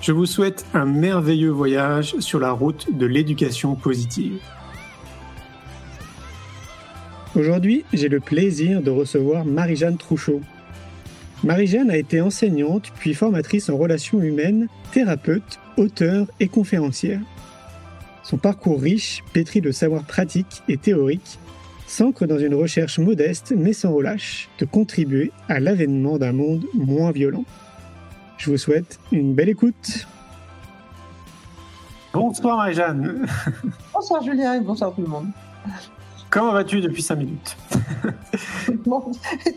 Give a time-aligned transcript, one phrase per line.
[0.00, 4.40] Je vous souhaite un merveilleux voyage sur la route de l'éducation positive.
[7.36, 10.40] Aujourd'hui, j'ai le plaisir de recevoir Marie-Jeanne Trouchot.
[11.44, 17.20] Marie-Jeanne a été enseignante puis formatrice en relations humaines, thérapeute, auteure et conférencière.
[18.22, 21.38] Son parcours riche, pétri de savoirs pratiques et théoriques,
[21.86, 27.12] s'ancre dans une recherche modeste mais sans relâche de contribuer à l'avènement d'un monde moins
[27.12, 27.44] violent.
[28.40, 30.06] Je vous souhaite une belle écoute.
[32.14, 33.26] Bonsoir Marie-Jeanne.
[33.92, 35.26] Bonsoir Julien et bonsoir tout le monde.
[36.30, 37.58] Comment vas-tu depuis 5 minutes?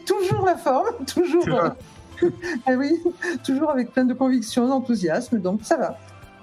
[0.05, 1.61] Toujours la forme, toujours.
[2.65, 2.99] ah oui,
[3.45, 5.97] toujours avec plein de convictions, d'enthousiasme, donc ça va.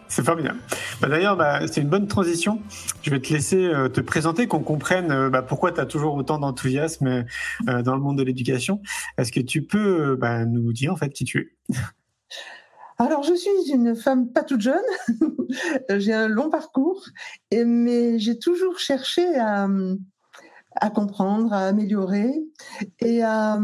[0.09, 0.61] C'est formidable.
[1.03, 2.63] Bah, d'ailleurs, bah, c'est une bonne transition.
[3.03, 6.15] Je vais te laisser euh, te présenter, qu'on comprenne euh, bah, pourquoi tu as toujours
[6.15, 7.27] autant d'enthousiasme
[7.69, 8.81] euh, dans le monde de l'éducation.
[9.19, 11.39] Est-ce que tu peux nous dire en fait qui tu
[11.71, 11.77] es?
[12.99, 14.85] Alors, je suis une femme pas toute jeune.
[15.97, 17.03] j'ai un long parcours,
[17.51, 19.67] mais j'ai toujours cherché à,
[20.77, 22.31] à comprendre, à améliorer
[22.99, 23.59] et à,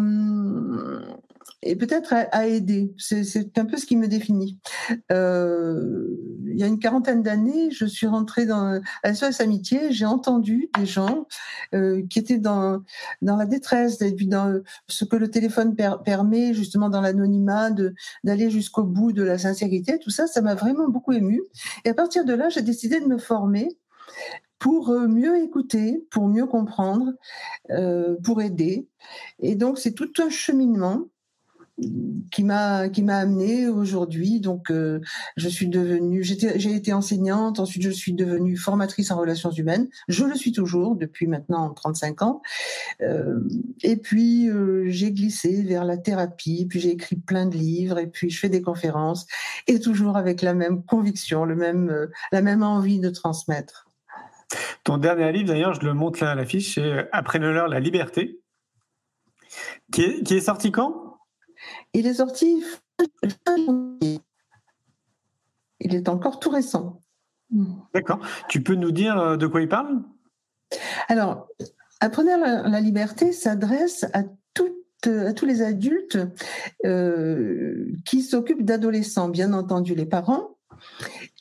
[1.67, 2.95] et peut-être à, aider.
[2.99, 4.59] C'est un peu ce qui me définit.
[5.13, 6.09] Euh,
[6.47, 10.71] il y a une quarantaine d'années, je suis rentrée dans la SOS Amitié, j'ai entendu
[10.79, 11.27] des gens
[11.75, 12.83] euh, qui étaient dans,
[13.23, 17.71] dans la détresse, dans ce que le téléphone permet, justement dans l'anonymat,
[18.25, 21.43] d'aller jusqu'au bout de la sincérité, tout ça, ça m'a vraiment beaucoup ému.
[21.85, 23.69] Et à partir de là, j'ai décidé de me former
[24.59, 27.13] pour euh, mieux écouter, pour mieux comprendre,
[27.71, 28.89] euh, pour aider.
[29.39, 31.05] Et donc, c'est tout un cheminement
[32.31, 34.41] qui m'a qui m'a amené aujourd'hui.
[34.41, 35.01] Donc euh,
[35.37, 37.61] je suis devenue j'ai été enseignante.
[37.61, 39.89] Ensuite je suis devenue formatrice en relations humaines.
[40.09, 42.43] Je le suis toujours depuis maintenant 35 ans.
[43.03, 43.41] Euh,
[43.83, 46.67] et puis euh, j'ai glissé vers la thérapie.
[46.69, 47.99] Puis j'ai écrit plein de livres.
[47.99, 49.27] Et puis je fais des conférences.
[49.67, 53.91] Et toujours avec la même conviction le même la même envie de transmettre.
[54.85, 58.41] Ton dernier livre d'ailleurs je le montre là à l'affiche c'est l'heure la liberté.
[59.93, 61.06] Qui est, qui est sorti quand?
[61.99, 62.63] Il est sorti
[65.81, 67.01] Il est encore tout récent.
[67.95, 68.21] D'accord.
[68.49, 70.03] Tu peux nous dire euh, de quoi il parle?
[71.09, 71.49] Alors,
[72.01, 76.19] Apprenez la, liberté s'adresse à, à tous les adultes
[76.85, 80.59] euh, qui s'occupent d'adolescents, bien entendu les parents,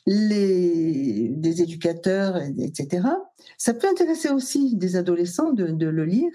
[0.06, 3.06] les, des éducateurs, etc.
[3.58, 6.32] Ça peut intéresser aussi des adolescents de, de le lire.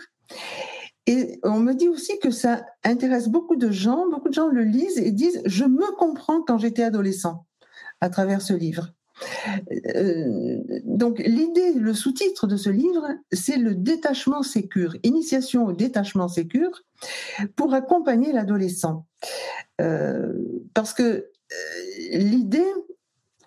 [1.12, 4.64] Et on me dit aussi que ça intéresse beaucoup de gens, beaucoup de gens le
[4.64, 7.46] lisent et disent je me comprends quand j'étais adolescent
[8.00, 8.94] à travers ce livre.
[9.94, 16.30] Euh, donc l'idée, le sous-titre de ce livre, c'est le détachement sécure, initiation au détachement
[16.30, 16.82] sécure
[17.58, 19.06] pour accompagner l'adolescent.
[19.82, 20.32] Euh,
[20.74, 21.26] parce que euh,
[22.14, 22.72] l'idée,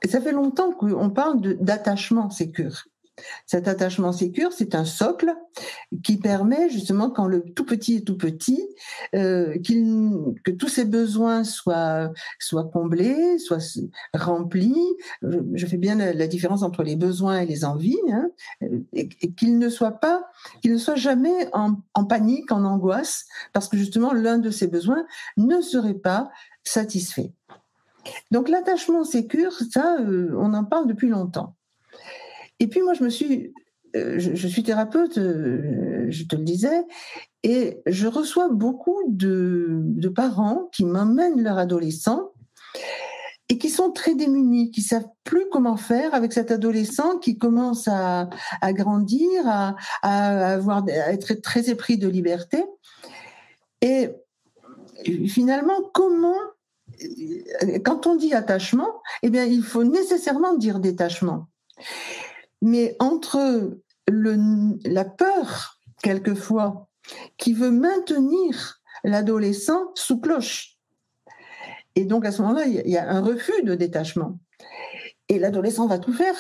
[0.07, 2.85] ça fait longtemps qu'on parle d'attachement sécure.
[3.47, 5.35] Cet attachement sécure, c'est un socle
[6.03, 8.67] qui permet justement, quand le tout petit est tout petit,
[9.15, 9.57] euh,
[10.45, 12.11] que tous ses besoins soient,
[12.41, 13.59] soient comblés, soient
[14.15, 14.83] remplis.
[15.23, 18.31] Je, fais bien la, différence entre les besoins et les envies, hein,
[18.93, 20.25] et, qu'il ne soit pas,
[20.61, 24.67] qu'il ne soit jamais en, en panique, en angoisse, parce que justement l'un de ses
[24.67, 25.05] besoins
[25.37, 26.31] ne serait pas
[26.65, 27.33] satisfait.
[28.31, 31.55] Donc l'attachement sécure, ça, euh, on en parle depuis longtemps.
[32.61, 33.05] Et puis moi, je
[33.97, 36.85] euh, suis thérapeute, euh, je te le disais,
[37.43, 42.33] et je reçois beaucoup de, parents qui m'emmènent leur adolescent
[43.49, 47.89] et qui sont très démunis, qui savent plus comment faire avec cet adolescent qui commence
[47.89, 48.29] à,
[48.73, 52.65] grandir, à, avoir, à être très épris de liberté.
[53.83, 54.09] Et
[55.29, 56.39] finalement, comment,
[57.85, 61.49] quand on dit attachement, eh bien, il faut nécessairement dire détachement.
[62.65, 66.89] Mais entre la peur, quelquefois,
[67.37, 70.79] qui veut maintenir l'adolescent sous cloche,
[71.95, 74.39] et donc à ce moment-là, il y a un refus de détachement.
[75.29, 76.35] Et l'adolescent va tout faire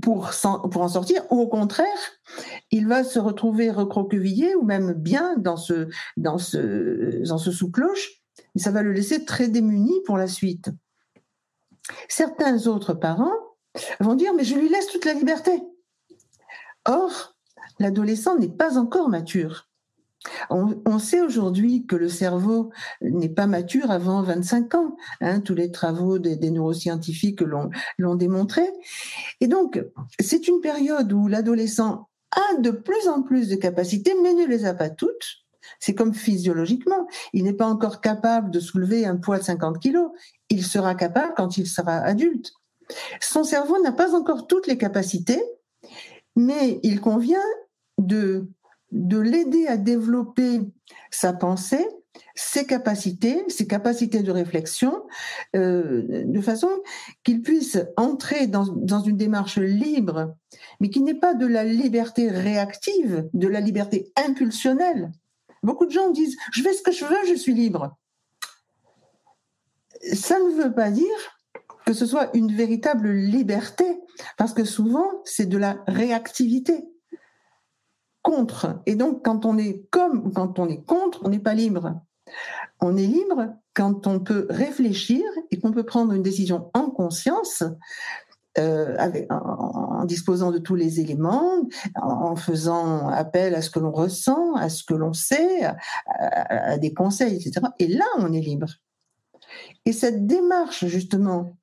[0.00, 0.30] pour,
[0.70, 1.86] pour en sortir, ou au contraire,
[2.70, 8.22] il va se retrouver recroquevillé ou même bien dans ce, dans ce, dans ce sous-cloche,
[8.56, 10.70] et ça va le laisser très démuni pour la suite.
[12.08, 13.47] Certains autres parents
[14.00, 15.62] vont dire, mais je lui laisse toute la liberté.
[16.84, 17.36] Or,
[17.78, 19.68] l'adolescent n'est pas encore mature.
[20.50, 22.70] On, sait aujourd'hui que le cerveau
[23.00, 24.96] n'est pas mature avant 25 ans.
[25.20, 28.62] Hein, tous les travaux des, neuroscientifiques l'ont démontré.
[29.40, 29.82] Et donc,
[30.18, 34.64] c'est une période où l'adolescent a de plus en plus de capacités, mais ne les
[34.64, 35.44] a pas toutes.
[35.80, 37.06] C'est comme physiologiquement.
[37.32, 40.10] Il n'est pas encore capable de soulever un poids de 50 kilos.
[40.50, 42.52] Il sera capable quand il sera adulte.
[43.20, 45.42] Son cerveau n'a pas encore toutes les capacités,
[46.36, 47.44] mais il convient
[47.98, 48.48] de
[48.92, 50.60] de l'aider à développer
[51.10, 51.86] sa pensée,
[52.34, 55.06] ses capacités, ses capacités de réflexion,
[55.54, 56.70] euh, de façon
[57.22, 60.34] qu'il puisse entrer dans, dans, une démarche libre,
[60.80, 65.12] mais qui n'est pas de la liberté réactive, de la liberté impulsionnelle.
[65.62, 67.96] Beaucoup de gens disent⁇ je fais ce que je veux, je suis libre⁇
[70.14, 71.37] Ça ne veut pas dire
[71.88, 73.86] que ce soit une véritable liberté,
[74.36, 76.86] parce que souvent c'est de la réactivité
[78.20, 78.82] contre.
[78.84, 81.98] Et donc, quand on est comme quand on est contre, on n'est pas libre.
[82.82, 87.64] On est libre quand on peut réfléchir et qu'on peut prendre une décision en conscience,
[88.58, 94.56] euh, en, disposant de tous les éléments, en, faisant appel à ce que l'on ressent,
[94.56, 95.64] à ce que l'on sait,
[96.04, 97.66] à, des conseils, etc.
[97.78, 98.68] Et là, on est libre.
[99.86, 101.57] Et cette démarche, justement,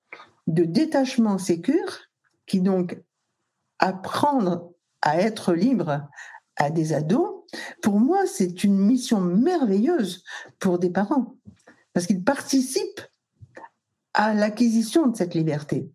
[0.47, 2.00] de détachement sécure,
[2.45, 3.01] qui donc
[3.80, 4.71] apprendre
[5.01, 6.07] à être libre,
[6.57, 7.44] à des ados,
[7.81, 10.24] pour moi, c'est une mission merveilleuse
[10.59, 11.36] pour des parents,
[11.94, 13.01] parce qu'ils participent
[14.13, 15.92] à l'acquisition de cette liberté.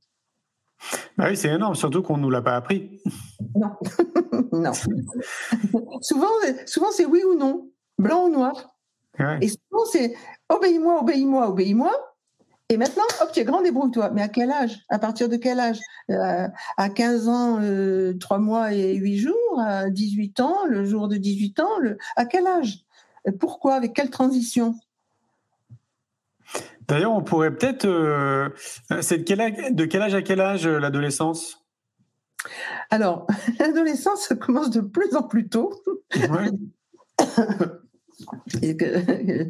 [1.17, 3.02] Bah oui, c'est énorme, surtout qu'on ne nous l'a pas appris.
[3.55, 3.76] Non,
[4.52, 4.73] non.
[6.00, 6.29] souvent,
[6.67, 8.76] souvent c'est oui ou non, blanc ou noir.
[9.41, 10.14] Et souvent, c'est
[10.49, 11.93] obéis-moi, obéis-moi, obéis-moi.
[12.71, 14.11] Et maintenant, hop, tu es grand, débrouille-toi.
[14.11, 14.79] Mais à quel âge?
[14.89, 15.81] À partir de quel âge?
[16.09, 16.47] Euh,
[16.77, 19.61] À 15 ans, euh, 3 mois et 8 jours?
[19.61, 21.99] À 18 ans, le jour de 18 ans le...
[22.15, 22.85] À quel âge?
[23.41, 23.75] Pourquoi?
[23.75, 24.77] Avec quelle transition?
[26.87, 27.87] D'ailleurs, on pourrait peut-être.
[27.87, 28.49] Euh,
[29.01, 31.65] c'est de quel, âge, de quel âge à quel âge euh, l'adolescence?
[32.91, 33.27] Alors,
[33.59, 35.73] l'adolescence commence de plus en plus tôt.
[36.15, 36.51] Ouais.
[38.63, 39.49] Et que,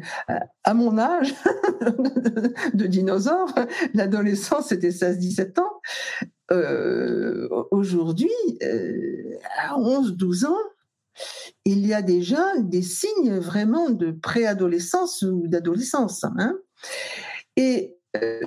[0.63, 1.33] à mon âge
[2.73, 3.53] de dinosaure,
[3.93, 5.81] l'adolescence c'était 16-17 ans.
[6.51, 8.31] Euh, aujourd'hui,
[8.63, 10.57] euh, à 11-12 ans,
[11.65, 16.23] il y a déjà des signes vraiment de préadolescence ou d'adolescence.
[16.23, 16.57] Hein.
[17.55, 18.41] Et euh,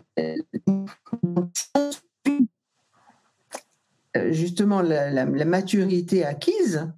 [4.30, 6.92] justement la, maturité acquise,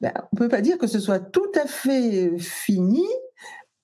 [0.00, 3.04] ben, on ne peut pas dire que ce soit tout à fait fini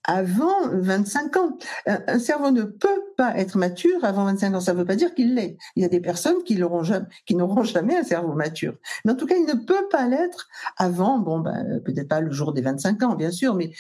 [0.05, 1.59] avant 25 ans.
[1.87, 4.61] Un, cerveau ne peut pas être mature avant 25 ans.
[4.61, 5.57] Ça ne veut pas dire qu'il l'est.
[5.77, 7.07] Il y a des personnes qui n'auront jamais,
[7.65, 8.75] jamais, un cerveau mature.
[9.05, 12.31] Mais en tout cas, il ne peut pas l'être avant, bon, ben, peut-être pas le
[12.31, 13.73] jour des 25 ans, bien sûr, mais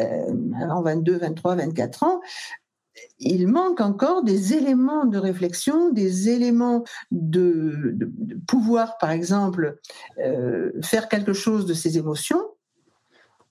[0.00, 2.20] euh, avant 22, 23, 24 ans,
[3.18, 7.96] il manque encore des éléments de réflexion, des éléments de,
[8.46, 9.78] pouvoir, par exemple,
[10.18, 12.42] euh, faire quelque chose de ses émotions.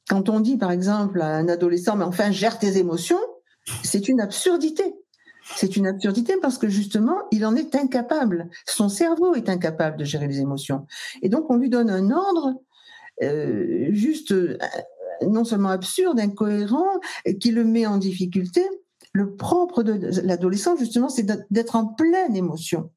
[0.08, 3.20] Quand on dit, par exemple, à un adolescent, mais enfin, gère tes émotions,
[3.84, 4.96] c'est une absurdité.
[5.56, 8.50] C'est une absurdité parce que justement, il en est incapable.
[8.66, 10.86] Son cerveau est incapable de gérer les émotions.
[11.22, 12.54] Et donc, on lui donne un ordre
[13.24, 14.58] euh, juste euh,
[15.26, 17.00] non seulement absurde, incohérent,
[17.40, 18.62] qui le met en difficulté,
[19.16, 22.92] le propre de l'adolescent, justement, c'est d'être en pleine émotion.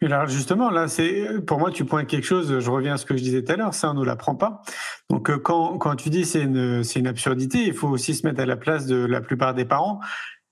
[0.00, 2.58] Alors justement, là, c'est pour moi, tu pointes quelque chose.
[2.58, 3.74] Je reviens à ce que je disais tout à l'heure.
[3.74, 4.62] Ça, on ne l'apprend pas.
[5.10, 8.26] Donc, euh, quand, quand tu dis c'est une, c'est une absurdité, il faut aussi se
[8.26, 10.00] mettre à la place de la plupart des parents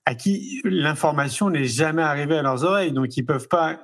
[0.04, 2.92] à qui l'information n'est jamais arrivée à leurs oreilles.
[2.92, 3.80] Donc, ils peuvent pas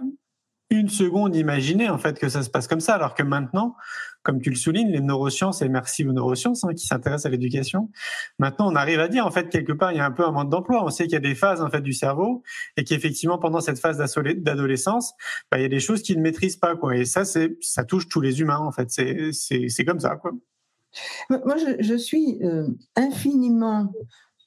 [0.70, 3.76] une seconde imaginer en fait que ça se passe comme ça, alors que maintenant,
[4.28, 7.90] comme tu le soulignes, les neurosciences et merci aux neurosciences hein, qui s'intéressent à l'éducation.
[8.38, 10.32] Maintenant, on arrive à dire en fait quelque part il y a un peu un
[10.32, 10.84] manque d'emploi.
[10.84, 12.42] On sait qu'il y a des phases en fait du cerveau
[12.76, 15.14] et qu'effectivement pendant cette phase d'adolescence,
[15.50, 16.94] bah, il y a des choses qu'ils ne maîtrisent pas quoi.
[16.94, 18.90] Et ça, ça touche tous les humains en fait.
[18.90, 20.32] C'est c'est comme ça quoi.
[21.30, 23.90] Moi, je, suis euh, infiniment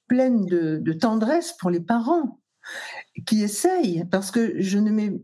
[0.07, 2.39] pleine de, de tendresse pour les parents
[3.25, 5.21] qui essayent, parce que je ne mets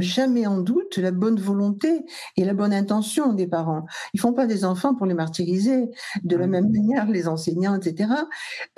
[0.00, 2.04] jamais en doute la bonne volonté
[2.36, 3.86] et la bonne intention des parents.
[4.14, 5.90] Ils font pas des enfants pour les martyriser.
[6.22, 8.10] De la même manière, les enseignants, etc.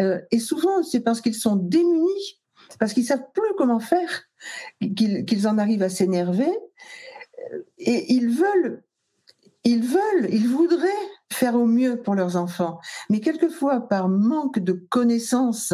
[0.00, 2.40] Euh, et souvent, c'est parce qu'ils sont démunis,
[2.78, 4.24] parce qu'ils savent plus comment faire,
[4.96, 6.50] qu'ils en arrivent à s'énerver,
[7.52, 8.82] euh, et ils veulent,
[9.64, 10.88] ils veulent, ils voudraient
[11.32, 15.72] faire au mieux pour leurs enfants, mais quelquefois par manque de connaissance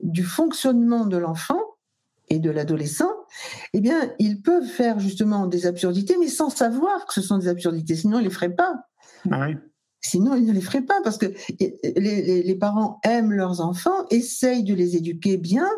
[0.00, 1.60] du fonctionnement de l'enfant
[2.28, 3.12] et de l'adolescent,
[3.72, 7.48] eh bien, ils peuvent faire justement des absurdités, mais sans savoir que ce sont des
[7.48, 7.94] absurdités.
[7.94, 8.74] Sinon, ils ne les feraient pas.
[9.30, 9.48] Ah
[10.02, 11.26] Sinon, ils ne les feraient pas parce que
[11.58, 15.68] les, parents aiment leurs enfants, essayent de les éduquer bien.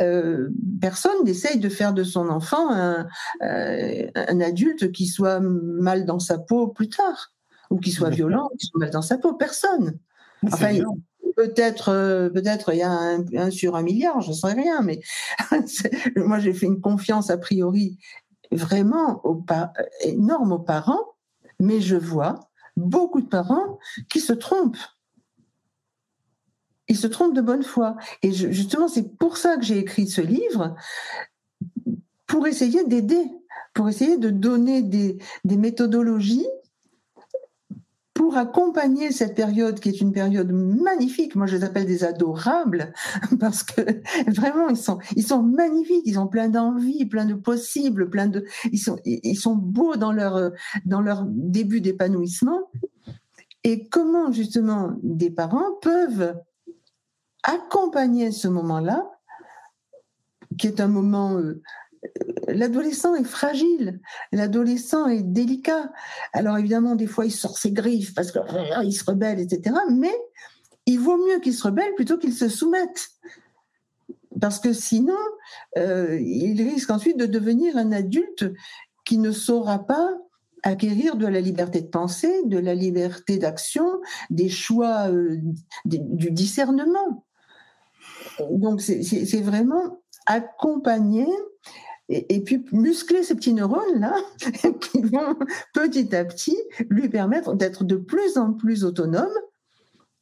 [0.00, 3.06] Euh, personne n'essaye de faire de son enfant un,
[3.42, 7.32] euh, un, adulte qui soit mal dans sa peau plus tard,
[7.70, 9.32] ou qui soit violent, qui soit mal dans sa peau.
[9.34, 9.98] Personne.
[10.44, 10.74] Enfin,
[11.36, 15.00] peut-être, euh, peut-être il y a un, sur un milliard, je ne sais rien, mais
[16.16, 17.98] moi j'ai fait une confiance a priori
[18.50, 19.22] vraiment
[20.02, 21.14] énorme aux parents,
[21.58, 24.76] mais je vois beaucoup de parents qui se trompent.
[26.88, 27.96] Ils se trompent de bonne foi.
[28.22, 30.74] Et justement, c'est pour ça que j'ai écrit ce livre,
[32.26, 33.24] pour essayer d'aider,
[33.72, 36.46] pour essayer de donner des méthodologies
[38.22, 41.34] pour accompagner cette période qui est une période magnifique.
[41.34, 42.92] Moi, je les appelle des adorables
[43.40, 43.82] parce que
[44.30, 46.04] vraiment, ils sont, ils sont magnifiques.
[46.04, 50.12] Ils ont plein d'envie, plein de possibles, plein de, ils sont, ils sont beaux dans
[50.12, 50.52] leur,
[50.84, 52.70] dans leur début d'épanouissement.
[53.64, 56.36] Et comment, justement, des parents peuvent
[57.42, 59.10] accompagner ce moment-là,
[60.58, 61.60] qui est un moment euh,
[62.48, 64.00] l'adolescent est fragile,
[64.32, 65.92] l'adolescent est délicat.
[66.32, 69.76] Alors évidemment, des fois, il sort ses griffes parce qu'il euh, se rebelle, etc.
[69.90, 70.14] Mais
[70.86, 73.08] il vaut mieux qu'il se rebelle plutôt qu'il se soumette.
[74.40, 75.18] Parce que sinon,
[75.78, 78.46] euh, il risque ensuite de devenir un adulte
[79.04, 80.16] qui ne saura pas
[80.64, 85.38] acquérir de la liberté de penser, de la liberté d'action, des choix, euh,
[85.84, 87.24] du discernement.
[88.50, 91.26] Donc c'est vraiment accompagner
[92.12, 94.14] et, puis muscler ces petits neurones-là
[94.80, 95.36] qui vont
[95.72, 96.56] petit à petit
[96.90, 99.32] lui permettre d'être de plus en plus autonome,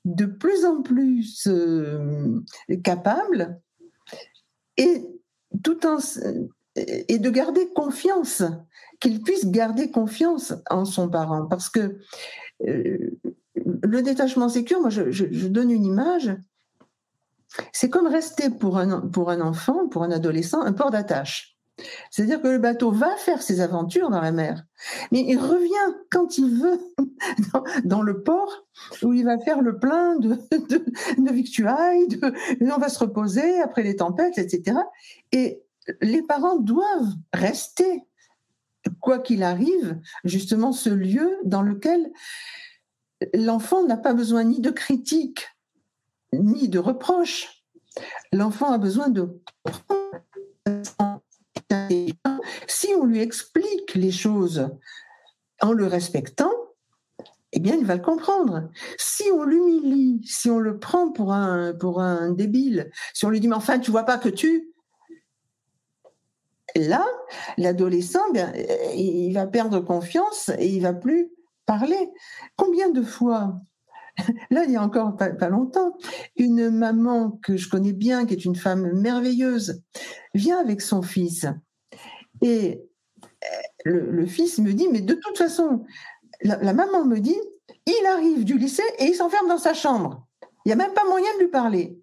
[0.04, 2.40] de plus en plus euh,
[2.82, 3.60] capable
[4.76, 5.02] et
[5.62, 5.98] tout en
[6.76, 8.42] et de garder confiance,
[9.00, 11.46] qu'il puisse garder confiance en son parent.
[11.46, 11.98] Parce que
[12.66, 13.18] euh,
[13.54, 16.30] le détachement sécure, moi je, je, donne une image,
[17.72, 21.59] c'est comme rester pour un, pour un enfant, pour un adolescent, un port d'attache.
[22.10, 24.64] C'est-à-dire que le bateau va faire ses aventures dans la mer,
[25.12, 26.80] mais il revient quand il veut
[27.84, 28.66] dans, le port
[29.02, 32.08] où il va faire le plein de, de, victuailles,
[32.60, 34.78] on va se reposer après les tempêtes, etc.
[35.32, 35.62] Et
[36.00, 38.04] les parents doivent rester,
[39.00, 42.10] quoi qu'il arrive, justement ce lieu dans lequel
[43.34, 45.48] l'enfant n'a pas besoin ni de critique,
[46.32, 47.64] ni de reproche.
[48.32, 49.40] L'enfant a besoin de
[52.66, 54.70] si on lui explique les choses
[55.60, 56.52] en le respectant,
[57.52, 58.70] eh bien, il va le comprendre.
[58.96, 63.40] Si on l'humilie, si on le prend pour un, pour un débile, si on lui
[63.40, 64.72] dit, mais enfin, tu vois pas que tu...
[66.76, 67.04] Là,
[67.58, 68.22] l'adolescent,
[68.94, 71.32] il va perdre confiance et il va plus
[71.66, 72.10] parler.
[72.54, 73.60] Combien de fois
[74.50, 75.96] Là, il y a encore pas, longtemps,
[76.36, 79.82] une maman que je connais bien, qui est une femme merveilleuse,
[80.34, 81.46] vient avec son fils.
[82.42, 82.82] Et
[83.86, 85.84] euh, le, fils me dit, mais de toute façon,
[86.42, 87.40] la, maman me dit,
[87.86, 90.26] il arrive du lycée et il s'enferme dans sa chambre.
[90.64, 91.99] Il n'y a même pas moyen de lui parler.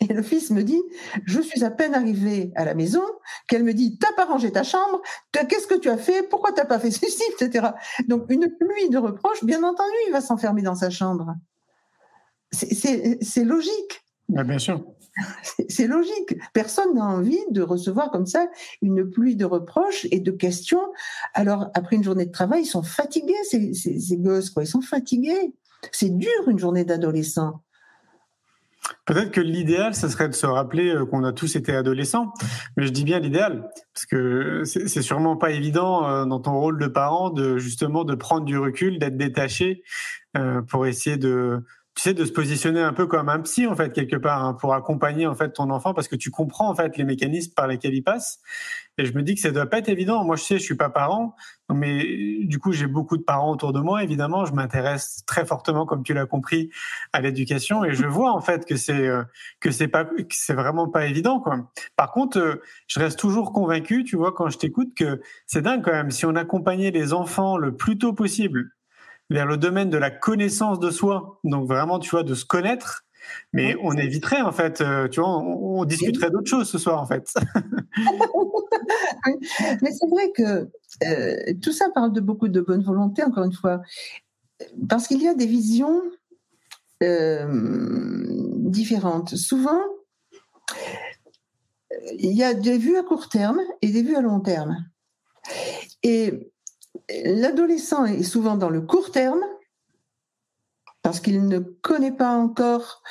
[0.00, 0.82] Et le fils me dit,
[1.26, 3.02] je suis à peine arrivé à la maison,
[3.46, 5.02] qu'elle me dit, t'as pas rangé ta chambre,
[5.32, 7.68] qu'est-ce que tu as fait, pourquoi t'as pas fait ceci, etc.
[8.08, 11.34] Donc une pluie de reproches, bien entendu, il va s'enfermer dans sa chambre.
[12.50, 14.02] C'est logique.
[14.28, 14.82] bien sûr.
[15.68, 16.36] C'est logique.
[16.54, 18.48] Personne n'a envie de recevoir comme ça
[18.80, 20.92] une pluie de reproches et de questions.
[21.34, 24.62] Alors, après une journée de travail, ils sont fatigués, ces, ces gosses, quoi.
[24.62, 25.52] Ils sont fatigués.
[25.92, 27.60] C'est dur une journée d'adolescent.
[29.04, 32.32] Peut-être que l'idéal, ce serait de se rappeler euh, qu'on a tous été adolescents.
[32.76, 36.78] Mais je dis bien l'idéal, parce que c'est sûrement pas évident euh, dans ton rôle
[36.78, 39.82] de parent de justement de prendre du recul, d'être détaché
[40.36, 41.64] euh, pour essayer de
[42.00, 44.54] tu sais, de se positionner un peu comme un psy en fait quelque part hein,
[44.54, 47.66] pour accompagner en fait ton enfant parce que tu comprends en fait les mécanismes par
[47.66, 48.40] lesquels il passe.
[48.96, 50.24] Et je me dis que ça doit pas être évident.
[50.24, 51.34] Moi, je sais, je suis pas parent,
[51.70, 54.02] mais du coup, j'ai beaucoup de parents autour de moi.
[54.02, 56.70] Évidemment, je m'intéresse très fortement, comme tu l'as compris,
[57.12, 59.22] à l'éducation et je vois en fait que c'est euh,
[59.60, 61.70] que c'est pas c'est vraiment pas évident quoi.
[61.96, 65.82] Par contre, euh, je reste toujours convaincu, tu vois, quand je t'écoute, que c'est dingue
[65.84, 66.10] quand même.
[66.10, 68.70] Si on accompagnait les enfants le plus tôt possible
[69.30, 73.04] vers le domaine de la connaissance de soi, donc vraiment, tu vois, de se connaître,
[73.52, 77.06] mais on éviterait en fait, euh, tu vois, on, discuterait d'autres choses ce soir en
[77.06, 77.32] fait.
[79.82, 80.68] mais c'est vrai que
[81.04, 83.80] euh, tout ça parle de beaucoup de bonne volonté, encore une fois,
[84.88, 86.02] parce qu'il y a des visions
[87.02, 87.46] euh,
[88.58, 89.36] différentes.
[89.36, 89.80] Souvent,
[92.18, 94.84] il y a des vues à court terme et des vues à long terme.
[96.02, 96.52] Et
[97.24, 99.42] l'adolescent est souvent dans le court terme
[101.02, 103.02] parce qu'il ne connaît pas encore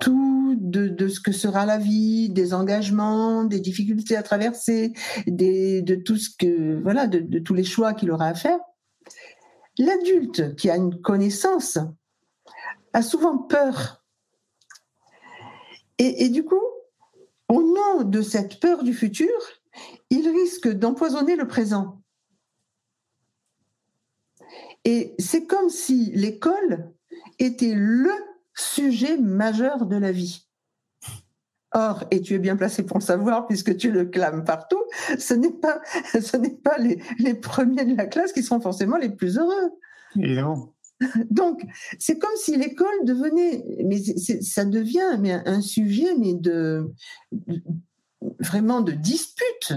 [0.00, 4.92] tout de, ce que sera la vie, des engagements, des difficultés à traverser,
[5.28, 8.58] de tout ce que voilà, de, tous les choix qu'il aura à faire.
[9.78, 11.78] L'adulte qui a une connaissance
[12.92, 14.04] a souvent peur.
[15.98, 16.60] Et, et du coup,
[17.48, 19.30] au nom de cette peur du futur,
[20.10, 22.01] il risque d'empoisonner le présent.
[24.84, 26.92] Et c'est comme si l'école
[27.38, 28.10] était le
[28.54, 30.46] sujet majeur de la vie.
[31.74, 34.82] Or, et tu es bien placé pour le savoir puisque tu le clames partout,
[35.18, 35.80] ce n'est pas,
[36.20, 39.72] ce n'est pas les, les, premiers de la classe qui sont forcément les plus heureux.
[40.16, 40.74] Évidemment.
[41.30, 41.62] Donc,
[41.98, 43.98] c'est comme si l'école devenait, mais
[44.42, 46.92] ça devient mais un sujet mais de,
[48.38, 49.74] vraiment de dispute.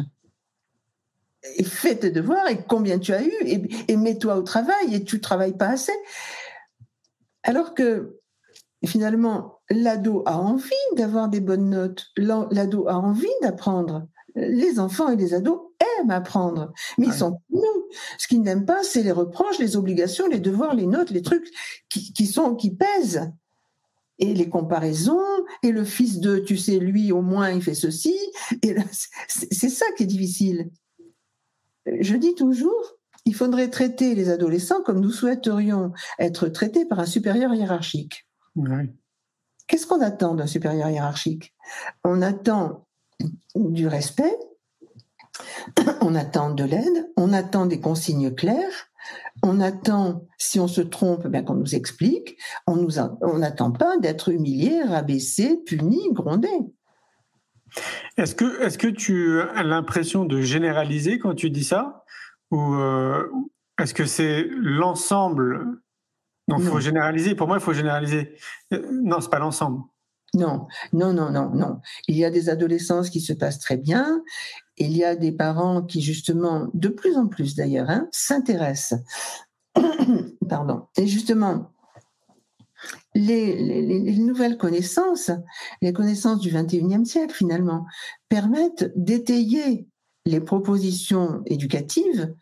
[1.56, 5.04] Et fais tes devoirs et combien tu as eu et, et mets-toi au travail et
[5.04, 5.94] tu travailles pas assez.
[7.44, 8.20] Alors que
[8.86, 14.08] finalement, l'ado a envie d'avoir des bonnes notes, l'ado a envie d'apprendre.
[14.36, 15.62] Les enfants et les ados
[16.00, 17.88] aiment apprendre, mais ils sont nous.
[18.18, 21.48] Ce qu'ils n'aiment pas, c'est les reproches, les obligations, les devoirs, les notes, les trucs
[21.90, 23.32] qui, sont qui pèsent
[24.20, 25.24] et les comparaisons
[25.64, 28.16] et le fils de tu sais lui au moins il fait ceci
[28.62, 28.76] et
[29.28, 30.70] c'est ça qui est difficile.
[31.86, 37.06] Je dis toujours il faudrait traiter les adolescents comme nous souhaiterions être traités par un
[37.06, 38.28] supérieur hiérarchique.
[39.68, 41.54] Qu'est-ce qu'on attend d'un supérieur hiérarchique?
[42.04, 42.86] On attend
[43.56, 44.38] du respect,
[46.02, 48.92] on attend de l'aide, on attend des consignes claires,
[49.42, 52.78] on attend, si on se trompe, bien qu'on nous explique, on
[53.40, 56.52] n'attend pas d'être humilié, rabaissé, puni, grondé.
[58.18, 62.04] Est-ce que, est-ce que tu as l'impression de généraliser quand tu dis ça?
[62.52, 63.28] Ou euh,
[63.82, 65.82] est-ce que c'est l'ensemble?
[66.48, 67.36] Donc, il faut généraliser.
[67.36, 68.36] Pour moi, il faut généraliser.
[68.74, 69.82] Euh, non, c'est pas l'ensemble.
[70.34, 71.80] Non, non, non, non, non.
[72.08, 74.22] Il y a des adolescences qui se passent très bien.
[74.78, 79.00] Il y a des parents qui, justement, de plus en plus d'ailleurs, hein, s'intéressent.
[80.50, 80.88] Pardon.
[80.98, 81.72] Et justement,
[83.14, 85.32] les, les, nouvelles connaissances,
[85.82, 87.86] les connaissances du 21e siècle, finalement,
[88.30, 89.88] permettent d'étayer
[90.26, 92.34] les propositions éducatives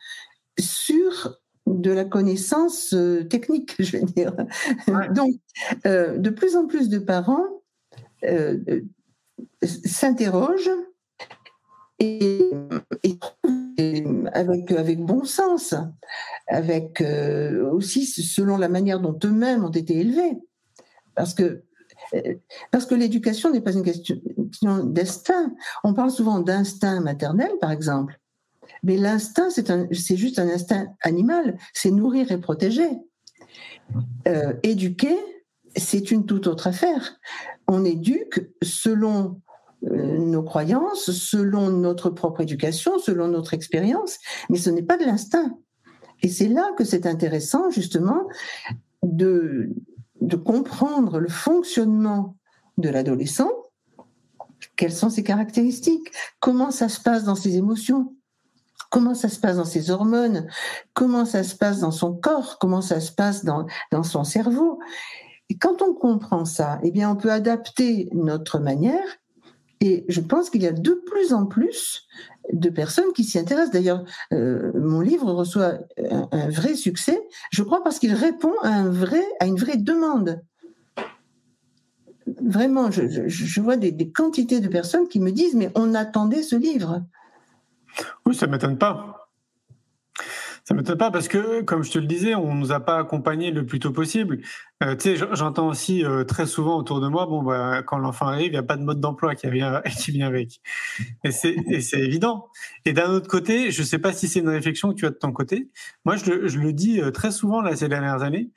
[0.59, 4.33] sur de la connaissance euh, technique, je vais dire.
[5.13, 5.35] Donc,
[5.85, 7.47] euh, de plus en plus de parents
[8.25, 8.81] euh,
[9.63, 10.71] s'interrogent
[11.99, 12.51] et,
[14.33, 15.73] avec, avec bon sens,
[16.53, 17.03] avec
[17.71, 20.37] aussi selon la manière dont eux-mêmes ont été élevés.
[21.15, 21.63] Parce que
[22.71, 24.17] parce que l'éducation n'est pas une question
[24.83, 25.53] d'instinct.
[25.83, 28.19] On parle souvent d'instinct maternel, par exemple.
[28.83, 31.57] Mais l'instinct, c'est juste un instinct animal.
[31.73, 32.89] C'est nourrir et protéger.
[34.27, 35.17] Euh, éduquer,
[35.75, 37.19] c'est une toute autre affaire.
[37.67, 39.41] On éduque selon
[39.85, 44.17] euh, nos croyances, selon notre propre éducation, selon notre expérience,
[44.49, 45.57] mais ce n'est pas de l'instinct.
[46.23, 48.27] Et c'est là que c'est intéressant, justement,
[49.03, 49.69] de,
[50.21, 52.35] de comprendre le fonctionnement
[52.77, 53.51] de l'adolescent,
[54.75, 58.15] quelles sont ses caractéristiques, comment ça se passe dans ses émotions,
[58.89, 60.47] comment ça se passe dans ses hormones,
[60.93, 64.79] comment ça se passe dans son corps, comment ça se passe dans, dans son cerveau.
[65.49, 69.03] Et quand on comprend ça, eh bien, on peut adapter notre manière.
[69.85, 72.07] Et je pense qu'il y a de plus en plus
[72.53, 73.71] de personnes qui s'y intéressent.
[73.71, 78.89] D'ailleurs, euh, mon livre reçoit un, vrai succès, je crois, parce qu'il répond à, un
[78.89, 80.41] vrai, à une vraie demande.
[82.41, 87.03] Vraiment, je, vois des, quantités de personnes qui me disent, mais on attendait ce livre.
[88.25, 89.22] Oui, ça ne m'étonne pas.
[90.65, 93.51] Ça m'étonne pas parce que, comme je te le disais, on nous a pas accompagnés
[93.51, 94.39] le plus tôt possible.
[94.81, 98.27] Euh, tu sais, j'entends aussi euh, très souvent autour de moi, bon, bah, quand l'enfant
[98.27, 100.61] arrive, il n'y a pas de mode d'emploi qui vient, qui vient avec.
[101.25, 101.55] Et c'est,
[101.99, 102.47] évident.
[102.85, 105.15] Et d'un autre côté, je sais pas si c'est une réflexion que tu as de
[105.15, 105.69] ton côté.
[106.05, 108.49] Moi, je le, je le dis euh, très souvent là ces dernières années.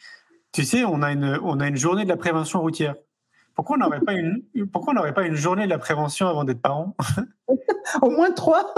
[0.52, 2.94] Tu sais, on a une, on a une journée de la prévention routière.
[3.56, 6.44] Pourquoi on n'aurait pas une, pourquoi on n'aurait pas une journée de la prévention avant
[6.44, 6.94] d'être parent?
[8.02, 8.74] Au moins trois.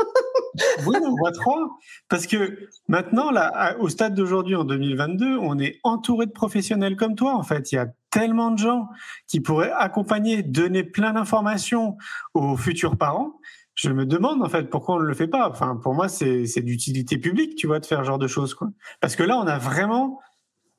[0.87, 1.79] oui, au moins trois.
[2.09, 7.15] Parce que maintenant, là, au stade d'aujourd'hui, en 2022, on est entouré de professionnels comme
[7.15, 7.35] toi.
[7.35, 8.89] En fait, il y a tellement de gens
[9.27, 11.97] qui pourraient accompagner, donner plein d'informations
[12.35, 13.41] aux futurs parents.
[13.75, 15.49] Je me demande en fait pourquoi on ne le fait pas.
[15.49, 18.69] Enfin, pour moi, c'est d'utilité publique, tu vois, de faire ce genre de choses, quoi.
[19.01, 20.21] Parce que là, on a vraiment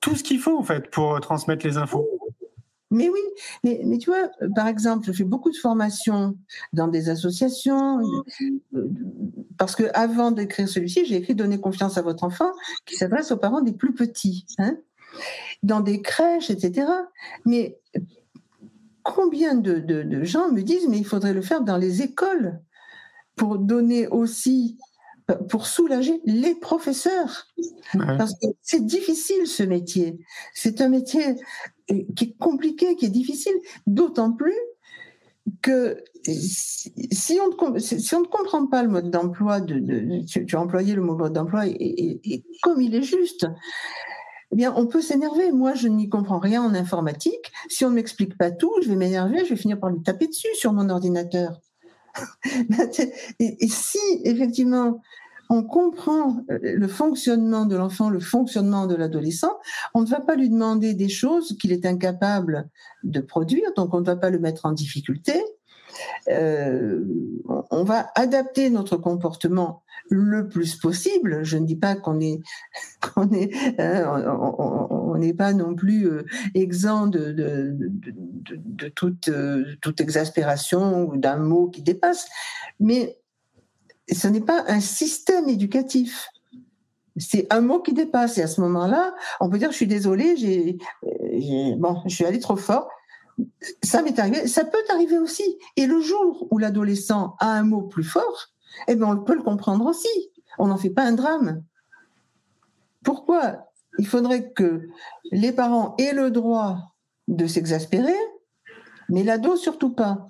[0.01, 2.07] tout ce qu'il faut en fait pour transmettre les infos.
[2.91, 3.19] Mais oui,
[3.63, 6.35] mais, mais, tu vois, par exemple, je fais beaucoup de formations
[6.73, 7.99] dans des associations,
[9.57, 12.51] parce que avant d'écrire celui-ci, j'ai écrit Donner confiance à votre enfant,
[12.85, 14.75] qui s'adresse aux parents des plus petits, hein,
[15.61, 16.87] dans des crèches, etc.
[17.45, 17.79] Mais
[19.03, 22.59] combien de, de, de gens me disent, mais il faudrait le faire dans les écoles
[23.35, 24.77] pour donner aussi
[25.35, 27.47] pour soulager les professeurs.
[27.93, 30.19] Parce que c'est difficile ce métier.
[30.53, 31.35] C'est un métier
[31.91, 33.55] euh, qui est compliqué, qui est difficile,
[33.87, 34.57] d'autant plus
[35.61, 40.59] que si on, ne, si on ne comprend pas le mode d'emploi, de, tu, as
[40.59, 43.47] employé le mot mode d'emploi et, comme il est juste,
[44.51, 45.51] eh bien, on peut s'énerver.
[45.51, 47.51] Moi, je n'y comprends rien en informatique.
[47.67, 50.27] Si on ne m'explique pas tout, je vais m'énerver, je vais finir par lui taper
[50.27, 51.59] dessus sur mon ordinateur.
[53.39, 55.01] et, si, effectivement,
[55.49, 59.57] on comprend euh, le fonctionnement de l'enfant, le fonctionnement de l'adolescent,
[59.93, 62.69] on ne va pas lui demander des choses qu'il est incapable
[63.03, 65.33] de produire, donc on ne va pas le mettre en difficulté.
[66.29, 67.03] Euh,
[67.71, 71.43] on va adapter notre comportement le plus possible.
[71.43, 72.39] Je ne dis pas qu'on est,
[73.01, 74.23] qu'on est, hein,
[74.89, 79.29] on n'est pas non plus euh, exempt de, de, de, toute,
[79.81, 82.27] toute exaspération ou d'un mot qui dépasse,
[82.79, 83.19] mais
[84.11, 86.29] ce n'est pas un système éducatif.
[87.17, 88.37] C'est un mot qui dépasse.
[88.37, 90.77] Et à ce moment-là, on peut dire, je suis désolée, j'ai,
[91.77, 92.89] bon, je suis allée trop fort.
[93.83, 94.47] Ça m'est arrivé.
[94.47, 95.57] Ça peut arriver aussi.
[95.75, 98.49] Et le jour où l'adolescent a un mot plus fort,
[98.87, 100.07] eh bien, on peut le comprendre aussi.
[100.57, 101.63] On n'en fait pas un drame.
[103.03, 104.87] Pourquoi Il faudrait que
[105.31, 106.95] les parents aient le droit
[107.27, 108.17] de s'exaspérer,
[109.09, 110.27] mais l'ado surtout pas?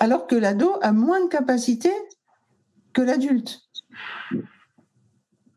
[0.00, 1.92] Alors que l'ado a moins de capacité
[2.92, 3.60] que l'adulte.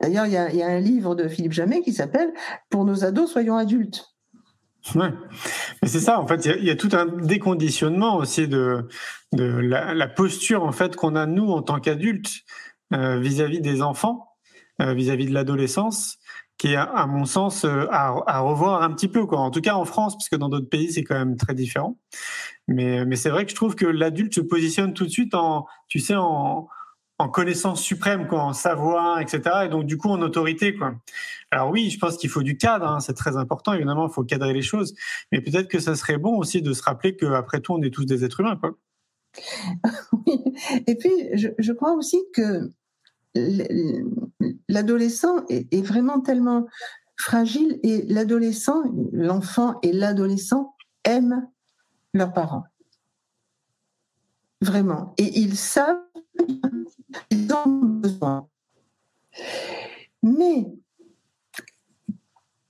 [0.01, 2.33] D'ailleurs, il y, a un livre de Philippe Jamet qui s'appelle
[2.69, 4.14] Pour nos ados, soyons adultes.
[4.93, 5.09] Ouais.
[5.81, 8.87] Mais c'est ça, en fait, il y, a tout un déconditionnement aussi de,
[9.31, 12.31] la, posture en fait qu'on a nous en tant qu'adultes
[12.93, 14.27] euh, vis-à-vis des enfants,
[14.81, 16.17] euh, vis-à-vis de l'adolescence,
[16.57, 19.39] qui est à mon sens euh, à, revoir un petit peu, quoi.
[19.39, 21.97] En tout cas en France, parce que dans d'autres pays c'est quand même très différent.
[22.67, 25.65] Mais, mais c'est vrai que je trouve que l'adulte se positionne tout de suite en,
[25.87, 26.67] tu sais, en,
[27.17, 29.41] en connaissance suprême, quoi, en savoir, etc.
[29.65, 30.95] Et donc, du coup, en autorité, quoi.
[31.51, 34.23] Alors oui, je pense qu'il faut du cadre, hein, c'est très important, évidemment, il faut
[34.23, 34.93] cadrer les choses.
[35.31, 38.05] Mais peut-être que ça serait bon aussi de se rappeler qu'après tout, on est tous
[38.05, 38.75] des êtres humains, quoi.
[40.25, 40.43] Oui.
[40.87, 42.71] Et puis, je, je crois aussi que
[44.69, 46.67] l'adolescent est, est vraiment tellement
[47.17, 51.47] fragile et l'adolescent, l'enfant et l'adolescent aiment
[52.13, 52.65] leurs parents.
[54.61, 55.13] Vraiment.
[55.17, 56.01] Et ils savent
[57.31, 58.47] ils ont besoin.
[60.23, 60.67] Mais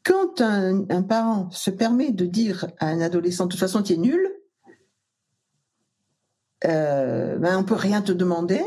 [0.03, 3.97] quand un, parent se permet de dire à un adolescent, de toute façon, tu es
[3.97, 4.29] nul,
[6.65, 8.63] euh, ben, on peut rien te demander,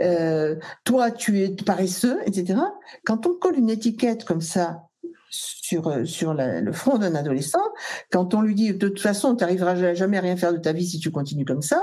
[0.00, 2.58] euh, toi, tu es paresseux, etc.
[3.04, 4.88] Quand on colle une étiquette comme ça
[5.30, 7.62] sur, sur le front d'un adolescent,
[8.10, 10.72] quand on lui dit, de toute façon, tu n'arriveras jamais à rien faire de ta
[10.72, 11.82] vie si tu continues comme ça,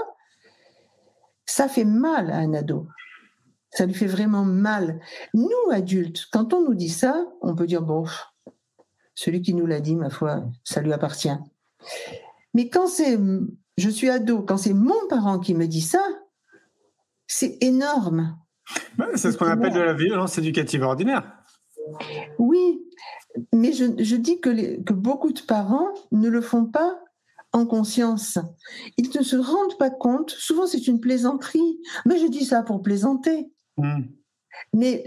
[1.46, 2.88] ça fait mal à un ado.
[3.72, 5.00] Ça lui fait vraiment mal.
[5.34, 8.06] Nous, adultes, quand on nous dit ça, on peut dire, bon,
[9.16, 11.36] celui qui nous l'a dit, ma foi, ça lui appartient.
[12.54, 13.18] Mais quand c'est,
[13.78, 16.04] je suis ado, quand c'est mon parent qui me dit ça,
[17.26, 18.38] c'est énorme.
[18.98, 21.24] Bah, c'est ce qu'on appelle de la violence éducative ordinaire.
[22.38, 22.80] Oui,
[23.52, 27.03] mais je, dis que, que beaucoup de parents ne le font pas
[27.54, 28.40] en conscience.
[28.98, 32.82] Ils ne se rendent pas compte, souvent c'est une plaisanterie, mais je dis ça pour
[32.82, 33.52] plaisanter.
[33.78, 34.02] Hmm.
[34.74, 35.04] Mais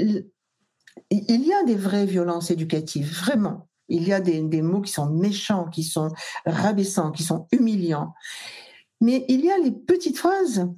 [1.11, 3.68] il y a des vraies violences éducatives, vraiment.
[3.88, 6.09] Il y a des, mots qui sont méchants, qui sont
[6.44, 8.14] rabaissants, qui sont humiliants.
[9.00, 10.68] Mais il y a les petites phrases,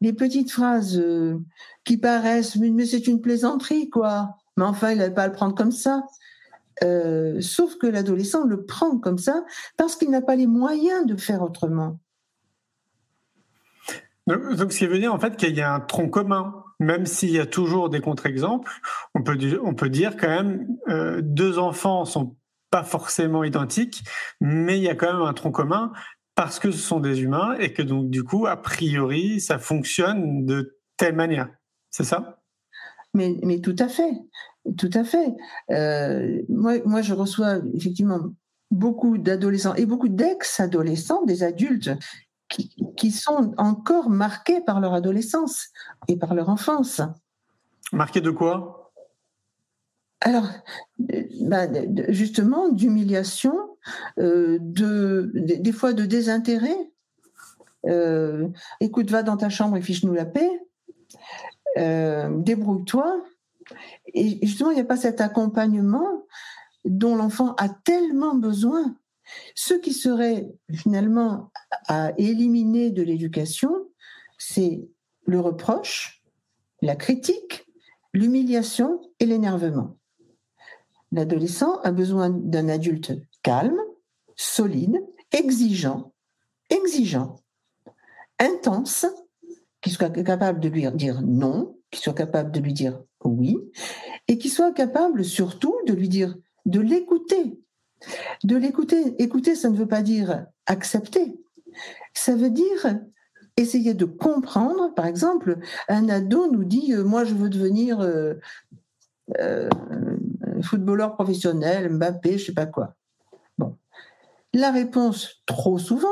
[0.00, 1.38] les petites phrases euh,
[1.84, 4.36] qui paraissent, mais c'est une plaisanterie, quoi.
[4.56, 6.04] mais enfin, il n'avait pas à le prendre comme ça.
[6.82, 9.44] Euh, sauf que l'adolescent le prend comme ça
[9.76, 12.00] parce qu'il n'a pas les moyens de faire autrement.
[14.26, 17.30] Donc, ce qui veut dire en fait qu'il y a un tronc commun, même s'il
[17.30, 18.70] y a toujours des contre-exemples.
[19.14, 22.36] On peut, on peut dire quand même euh, deux enfants sont
[22.70, 24.04] pas forcément identiques,
[24.40, 25.92] mais il y a quand même un tronc commun
[26.36, 30.46] parce que ce sont des humains et que donc du coup, a priori, ça fonctionne
[30.46, 31.48] de telle manière.
[31.90, 32.40] C'est ça?
[33.12, 34.12] Mais, mais tout à fait,
[34.76, 35.34] tout à fait.
[35.70, 38.20] Euh, moi, moi, je reçois effectivement
[38.70, 41.90] beaucoup d'adolescents et beaucoup d'ex-adolescents, des adultes
[42.96, 45.68] qui, sont encore marqués par leur adolescence
[46.08, 47.00] et par leur enfance.
[47.92, 48.92] Marqués de quoi?
[50.20, 50.48] Alors,
[50.98, 53.54] ben, justement, d'humiliation,
[54.18, 56.76] euh, de, des fois de désintérêt.
[57.86, 58.48] Euh,
[58.80, 60.50] écoute, va dans ta chambre et fiche-nous la paix.
[61.78, 63.22] Euh, débrouille-toi.
[64.14, 66.26] Et justement, il n'y a pas cet accompagnement
[66.84, 68.96] dont l'enfant a tellement besoin
[69.54, 71.50] ce qui serait finalement
[71.88, 73.70] à éliminer de l'éducation,
[74.38, 74.88] c'est
[75.26, 76.22] le reproche,
[76.82, 77.66] la critique,
[78.12, 79.96] l'humiliation et l'énervement.
[81.12, 83.78] L'adolescent a besoin d'un adulte calme,
[84.36, 84.96] solide,
[85.32, 86.12] exigeant,
[86.70, 87.36] exigeant,
[88.38, 89.06] intense,
[89.80, 93.58] qui soit capable de lui dire non, qui soit capable de lui dire oui,
[94.28, 97.60] et qui soit capable surtout de lui dire, de l'écouter,
[98.44, 101.40] de l'écouter, écouter, ça ne veut pas dire accepter.
[102.14, 102.98] Ça veut dire
[103.56, 104.94] essayer de comprendre.
[104.94, 108.34] Par exemple, un ado nous dit euh, Moi, je veux devenir euh,
[109.38, 109.68] euh,
[110.62, 112.94] footballeur professionnel, Mbappé, je sais pas quoi.
[113.58, 113.76] Bon.
[114.52, 116.08] La réponse, trop souvent,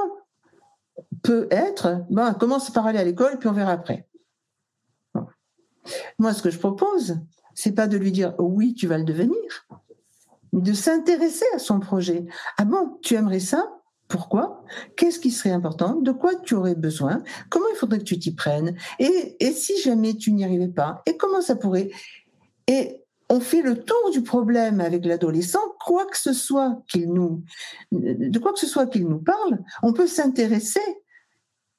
[1.22, 4.06] peut être bon, commence par aller à l'école, puis on verra après.
[6.18, 7.18] Moi, ce que je propose,
[7.54, 9.34] c'est pas de lui dire oui, tu vas le devenir
[10.52, 12.26] de s'intéresser à son projet.
[12.56, 13.68] Ah bon, tu aimerais ça?
[14.08, 14.64] Pourquoi?
[14.96, 15.96] Qu'est-ce qui serait important?
[15.96, 17.22] De quoi tu aurais besoin?
[17.50, 18.74] Comment il faudrait que tu t'y prennes?
[18.98, 21.90] Et, si jamais tu n'y arrivais pas Et comment ça pourrait?
[22.66, 27.42] Et on fait le tour du problème avec l'adolescent, quoi que ce soit qu'il nous,
[27.92, 30.80] de quoi que ce soit qu'il nous parle, on peut s'intéresser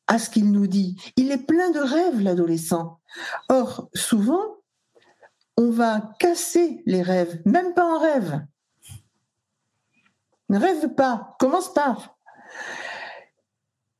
[0.09, 0.97] à ce qu'il nous dit.
[1.15, 2.99] Il est plein de rêves, l'adolescent.
[3.47, 4.57] Or, souvent,
[5.55, 8.41] on va casser les rêves, même pas en rêve.
[10.49, 12.17] Ne rêve pas, commence par.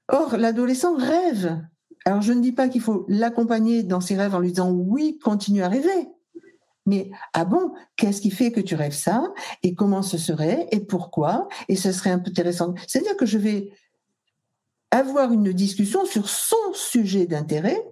[0.07, 1.61] Or, l'adolescent rêve.
[2.05, 5.19] Alors, je ne dis pas qu'il faut l'accompagner dans ses rêves en lui disant oui,
[5.23, 6.09] continue à rêver.
[6.87, 9.23] Mais ah bon, qu'est-ce qui fait que tu rêves ça?
[9.61, 10.67] Et comment ce serait?
[10.71, 11.47] Et pourquoi?
[11.67, 12.73] Et ce serait un peu intéressant.
[12.87, 13.71] C'est-à-dire que je vais
[14.91, 17.83] avoir une discussion sur son sujet d'intérêt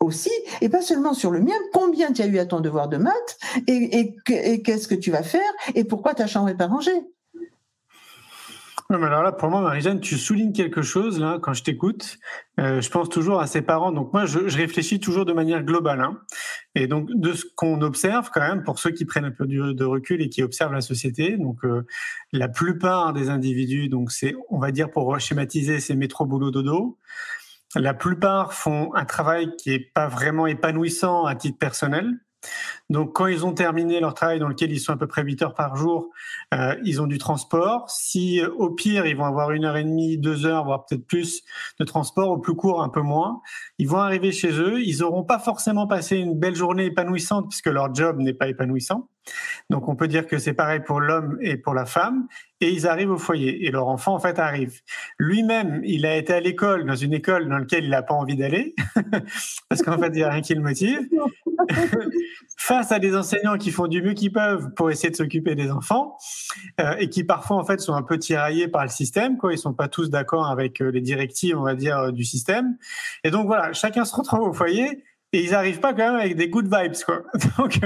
[0.00, 1.54] aussi, et pas seulement sur le mien.
[1.72, 5.50] Combien tu as eu à ton devoir de maths Et, qu'est-ce que tu vas faire
[5.74, 7.13] Et pourquoi ta chambre n'est pas rangée?
[8.90, 12.18] Alors là, pour moi, Marie-Jeanne, tu soulignes quelque chose là quand je t'écoute.
[12.60, 13.92] Euh, je pense toujours à ses parents.
[13.92, 16.00] Donc moi, je, réfléchis toujours de manière globale.
[16.00, 16.20] Hein.
[16.74, 19.84] Et donc de ce qu'on observe quand même, pour ceux qui prennent un peu de,
[19.84, 21.86] recul et qui observent la société, donc euh,
[22.32, 26.98] la plupart des individus, donc c'est, on va dire pour schématiser, c'est métro boulot dodo.
[27.76, 32.12] La plupart font un travail qui est pas vraiment épanouissant à titre personnel.
[32.90, 35.42] Donc, quand ils ont terminé leur travail dans lequel ils sont à peu près 8
[35.42, 36.10] heures par jour,
[36.52, 37.88] euh, ils ont du transport.
[37.88, 41.06] Si euh, au pire, ils vont avoir une heure et demie, deux heures, voire peut-être
[41.06, 41.42] plus
[41.80, 43.40] de transport, au plus court, un peu moins,
[43.78, 44.82] ils vont arriver chez eux.
[44.82, 49.08] Ils n'auront pas forcément passé une belle journée épanouissante puisque leur job n'est pas épanouissant.
[49.70, 52.26] Donc, on peut dire que c'est pareil pour l'homme et pour la femme.
[52.60, 54.80] Et ils arrivent au foyer et leur enfant, en fait, arrive.
[55.18, 58.36] Lui-même, il a été à l'école, dans une école dans laquelle il n'a pas envie
[58.36, 58.74] d'aller
[59.68, 61.00] parce qu'en fait, il n'y a rien qui le motive.
[62.74, 65.70] face à des enseignants qui font du mieux qu'ils peuvent pour essayer de s'occuper des
[65.70, 66.16] enfants
[66.80, 69.52] euh, et qui parfois en fait sont un peu tiraillés par le système quoi.
[69.52, 72.76] Ils sont pas tous d'accord avec euh, les directives on va dire euh, du système.
[73.22, 76.34] Et donc voilà chacun se retrouve au foyer et ils arrivent pas quand même avec
[76.34, 77.22] des good vibes quoi.
[77.58, 77.78] Donc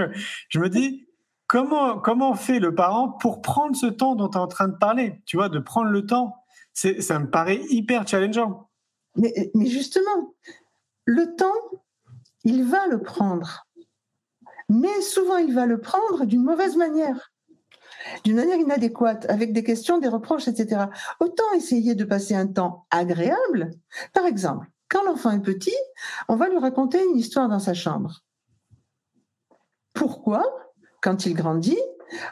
[0.48, 1.06] je me dis
[1.46, 4.76] comment comment fait le parent pour prendre ce temps dont tu es en train de
[4.76, 6.34] parler tu vois de prendre le temps?
[6.72, 8.70] Ça me paraît hyper challengeant.
[9.16, 9.34] Mais
[9.66, 10.32] justement
[11.04, 11.82] le temps
[12.44, 13.67] il va le prendre
[14.68, 17.32] mais souvent il va le prendre d'une mauvaise manière,
[18.24, 20.86] d'une manière inadéquate, avec des questions, des reproches, etc.
[21.20, 23.70] Autant essayer de passer un temps agréable.
[24.12, 25.76] Par exemple, quand l'enfant est petit,
[26.28, 28.22] on va lui raconter une histoire dans sa chambre.
[29.92, 30.44] Pourquoi,
[31.02, 31.80] quand il grandit,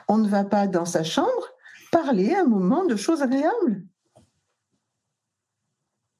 [0.09, 1.53] on ne va pas dans sa chambre
[1.90, 3.85] parler un moment de choses agréables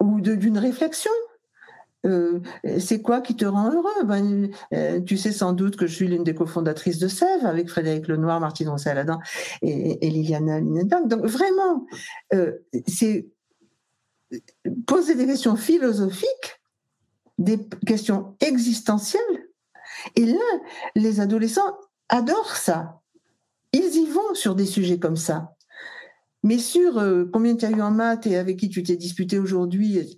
[0.01, 1.11] ou d'une réflexion
[2.07, 2.41] euh,
[2.79, 4.05] c'est quoi qui te rend heureux?
[4.05, 7.69] Ben, euh, Tu sais sans doute que je suis l'une des cofondatrices de Sève avec
[7.69, 9.19] Frédéric Lenoir, Martine Ronceladin
[9.63, 11.09] et, Liliana Linenberg.
[11.09, 11.87] Donc vraiment,
[12.35, 12.53] euh,
[12.87, 13.29] c'est
[14.87, 16.61] poser des questions philosophiques,
[17.39, 19.23] des questions existentielles.
[20.15, 20.61] Et là,
[20.95, 21.77] les adolescents
[22.09, 23.01] adorent ça.
[23.73, 25.57] Ils y vont sur des sujets comme ça.
[26.43, 29.39] Mais sur euh, combien tu as eu en maths et avec qui tu t'es disputé
[29.39, 30.17] aujourd'hui,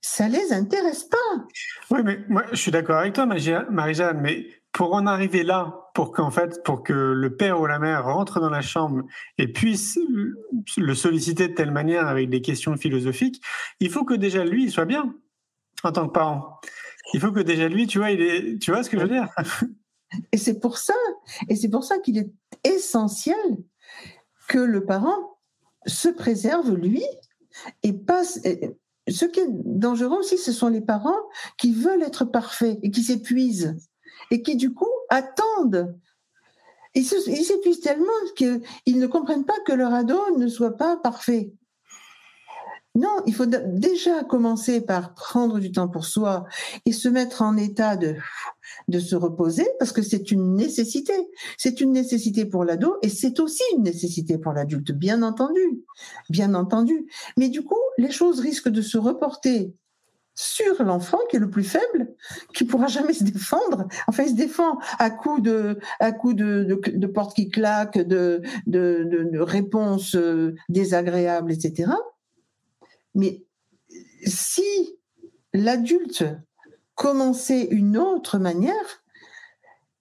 [0.00, 1.46] ça les intéresse pas.
[1.90, 6.12] Oui, mais moi, je suis d'accord avec toi, Marie-Jeanne, mais pour en arriver là, pour
[6.12, 9.04] qu'en fait, pour que le père ou la mère rentre dans la chambre
[9.38, 9.98] et puisse
[10.76, 13.42] le solliciter de telle manière avec des questions philosophiques,
[13.80, 15.14] il faut que déjà lui, il soit bien
[15.82, 16.60] en tant que parent.
[17.14, 19.08] Il faut que déjà lui, tu vois, il est, tu vois ce que je veux
[19.08, 19.28] dire?
[20.32, 20.94] Et c'est pour ça,
[21.48, 22.30] et c'est pour ça qu'il est
[22.62, 23.36] essentiel
[24.48, 25.40] que le parent
[25.84, 27.02] se préserve lui
[27.82, 28.40] et passe.
[29.08, 33.02] Ce qui est dangereux aussi, ce sont les parents qui veulent être parfaits et qui
[33.02, 33.76] s'épuisent
[34.30, 35.96] et qui du coup attendent.
[36.94, 41.52] Ils s'épuisent tellement qu'ils ne comprennent pas que leur ado ne soit pas parfait.
[42.96, 46.46] Non, il faut déjà commencer par prendre du temps pour soi
[46.86, 48.16] et se mettre en état de,
[48.88, 51.14] de se reposer parce que c'est une nécessité.
[51.58, 55.82] C'est une nécessité pour l'ado et c'est aussi une nécessité pour l'adulte, bien entendu.
[56.30, 57.06] Bien entendu.
[57.36, 59.74] Mais du coup, les choses risquent de se reporter
[60.36, 62.14] sur l'enfant qui est le plus faible,
[62.54, 63.88] qui pourra jamais se défendre.
[64.06, 68.42] Enfin, il se défend à coup de, à coup de, de, portes qui claquent, de,
[68.66, 71.90] de, de réponses euh, désagréables, etc.
[73.14, 73.44] Mais
[74.26, 74.98] si
[75.54, 76.24] l'adulte
[76.96, 79.04] commençait une autre manière,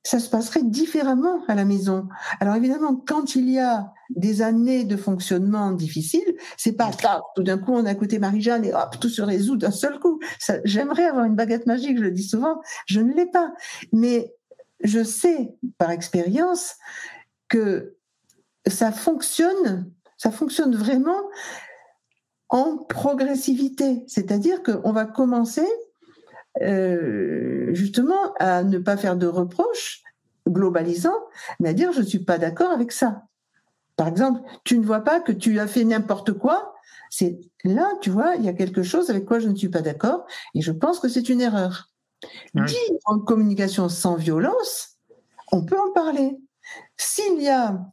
[0.05, 2.07] ça se passerait différemment à la maison.
[2.39, 7.23] Alors évidemment, quand il y a des années de fonctionnement difficiles, c'est pas ça.
[7.35, 10.19] Tout d'un coup, on a écouté Marie-Jeanne et hop, tout se résout d'un seul coup.
[10.63, 13.51] J'aimerais avoir une baguette magique, je le dis souvent, je ne l'ai pas.
[13.91, 14.33] Mais
[14.79, 16.75] je sais par expérience
[17.47, 17.95] que
[18.67, 21.21] ça fonctionne, ça fonctionne vraiment
[22.49, 24.03] en progressivité.
[24.07, 25.67] C'est-à-dire qu'on va commencer
[26.61, 30.03] euh, justement à ne pas faire de reproches
[30.47, 31.19] globalisants,
[31.59, 33.23] mais à dire je ne suis pas d'accord avec ça.
[33.95, 36.73] Par exemple, tu ne vois pas que tu as fait n'importe quoi.
[37.09, 39.81] C'est là, tu vois, il y a quelque chose avec quoi je ne suis pas
[39.81, 41.91] d'accord et je pense que c'est une erreur.
[42.53, 44.97] Dit en communication sans violence,
[45.51, 46.37] on peut en parler.
[46.97, 47.85] S'il y a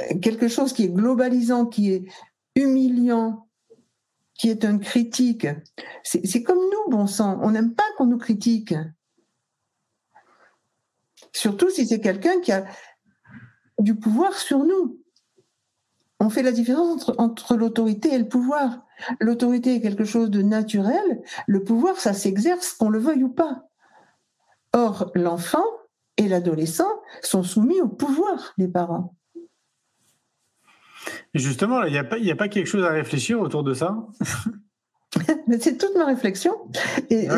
[0.00, 2.04] euh, quelque chose qui est globalisant, qui est
[2.54, 3.45] humiliant,
[4.38, 5.46] qui est un critique.
[6.02, 8.74] C'est comme nous, bon sang, on n'aime pas qu'on nous critique.
[11.32, 12.64] Surtout si c'est quelqu'un qui a
[13.78, 15.00] du pouvoir sur nous.
[16.18, 18.86] On fait la différence entre, l'autorité et le pouvoir.
[19.20, 23.68] L'autorité est quelque chose de naturel, le pouvoir, ça s'exerce qu'on le veuille ou pas.
[24.72, 25.64] Or, l'enfant
[26.16, 26.90] et l'adolescent
[27.22, 29.15] sont soumis au pouvoir des parents.
[31.34, 33.96] Justement, il n'y a, pas, a pas quelque chose à réfléchir autour de ça
[35.60, 36.52] c'est toute ma réflexion.
[37.10, 37.28] Et,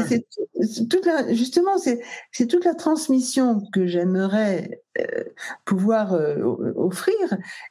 [0.60, 5.24] c'est toute la, justement, c'est toute la transmission que j'aimerais euh,
[5.64, 6.36] pouvoir euh,
[6.76, 7.14] offrir.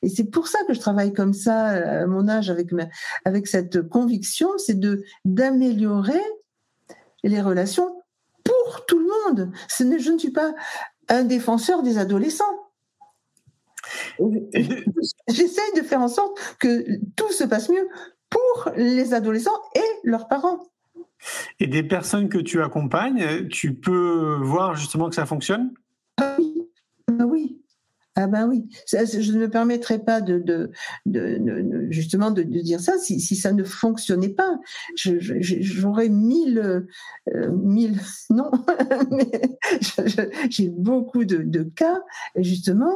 [0.02, 2.70] Et c'est pour ça que je travaille comme ça à mon âge avec,
[3.26, 6.22] avec cette conviction, c'est de d'améliorer
[7.24, 8.04] les relations
[8.44, 9.52] pour tout le monde.
[9.68, 10.54] Ce je ne suis pas
[11.10, 12.67] un défenseur des adolescents.
[15.30, 16.84] J'essaye de faire en sorte que
[17.16, 17.88] tout se passe mieux
[18.30, 20.60] pour les adolescents et leurs parents.
[21.60, 25.74] Et des personnes que tu accompagnes, tu peux voir justement que ça fonctionne?
[26.18, 26.70] Ah oui.
[27.08, 27.58] Ah oui.
[28.20, 30.72] Ah ben oui, je ne me permettrai pas de, de,
[31.92, 34.58] justement de, dire ça si, ça ne fonctionnait pas.
[34.96, 36.88] J'aurais mille,
[37.30, 38.00] euh, mille,
[38.32, 38.50] non,
[39.12, 39.30] mais
[40.50, 42.02] j'ai beaucoup de, cas
[42.38, 42.96] justement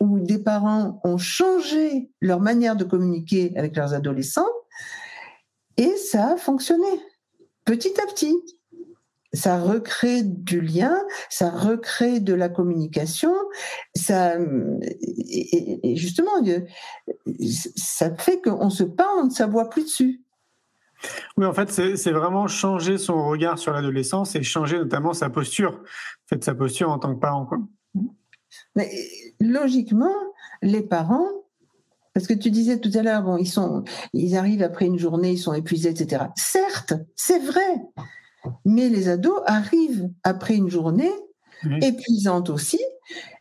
[0.00, 4.46] où des parents ont changé leur manière de communiquer avec leurs adolescents
[5.76, 6.86] et ça a fonctionné
[7.64, 8.34] petit à petit.
[9.32, 10.96] Ça recrée du lien,
[11.28, 13.34] ça recrée de la communication,
[13.94, 14.36] ça
[15.00, 16.30] et, justement
[17.76, 20.22] ça fait qu'on se parle, on ne s'aboie plus dessus.
[21.36, 25.82] Oui, en fait, c'est vraiment changer son regard sur l'adolescence et changer notamment sa posture,
[25.82, 27.44] en fait, sa posture en tant que parent.
[27.44, 27.58] Quoi.
[28.74, 28.90] Mais
[29.40, 30.14] logiquement,
[30.62, 31.28] les parents,
[32.14, 35.32] parce que tu disais tout à l'heure, bon, ils sont, ils arrivent après une journée,
[35.32, 36.24] ils sont épuisés, etc.
[36.36, 37.82] Certes, c'est vrai,
[38.64, 41.12] mais les ados arrivent après une journée
[41.82, 42.80] épuisante aussi,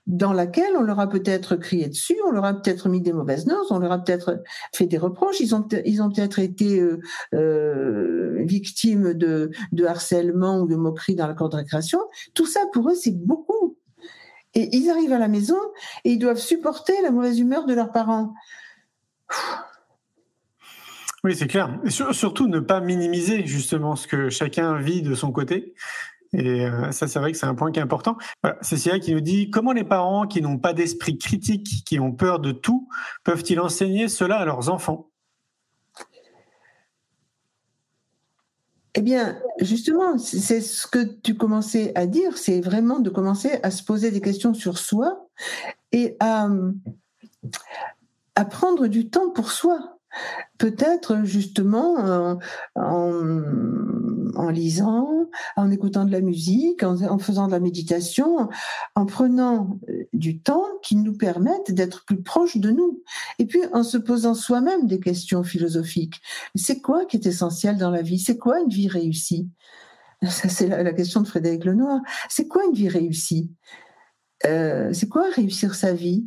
[0.07, 3.47] dans laquelle on leur a peut-être crié dessus, on leur a peut-être mis des mauvaises
[3.47, 4.43] notes, on leur a peut-être
[4.73, 6.99] fait des reproches, ils ont, ils ont peut-être été euh,
[7.33, 11.99] euh, victimes de, de harcèlement ou de moquerie dans la cour de récréation.
[12.33, 13.74] Tout ça, pour eux, c'est beaucoup.
[14.55, 15.57] Et ils arrivent à la maison
[16.03, 18.33] et ils doivent supporter la mauvaise humeur de leurs parents.
[21.23, 21.77] Oui, c'est clair.
[21.83, 25.73] Et surtout ne pas minimiser justement ce que chacun vit de son côté.
[26.33, 28.17] Et euh, ça, c'est vrai que c'est un point qui est important.
[28.61, 32.39] Cécilia qui nous dit comment les parents qui n'ont pas d'esprit critique, qui ont peur
[32.39, 32.87] de tout,
[33.23, 35.09] peuvent-ils enseigner cela à leurs enfants?
[38.97, 43.69] Eh bien, justement, c'est ce que tu commençais à dire, c'est vraiment de commencer à
[43.69, 45.27] se poser des questions sur soi
[45.91, 46.47] et à,
[48.49, 49.99] prendre du temps pour soi.
[50.57, 52.39] Peut-être justement en,
[52.75, 53.11] en,
[54.49, 58.49] lisant, en écoutant de la musique, en, faisant de la méditation,
[58.95, 63.03] en prenant euh, du temps qui nous permette d'être plus proches de nous.
[63.39, 66.21] Et puis en se posant soi-même des questions philosophiques.
[66.55, 68.19] C'est quoi qui est essentiel dans la vie?
[68.19, 69.49] C'est quoi une vie réussie?
[70.29, 72.01] Ça, c'est la, question de Frédéric Lenoir.
[72.29, 73.51] C'est quoi une vie réussie?
[74.45, 76.25] Euh, C'est quoi réussir sa vie?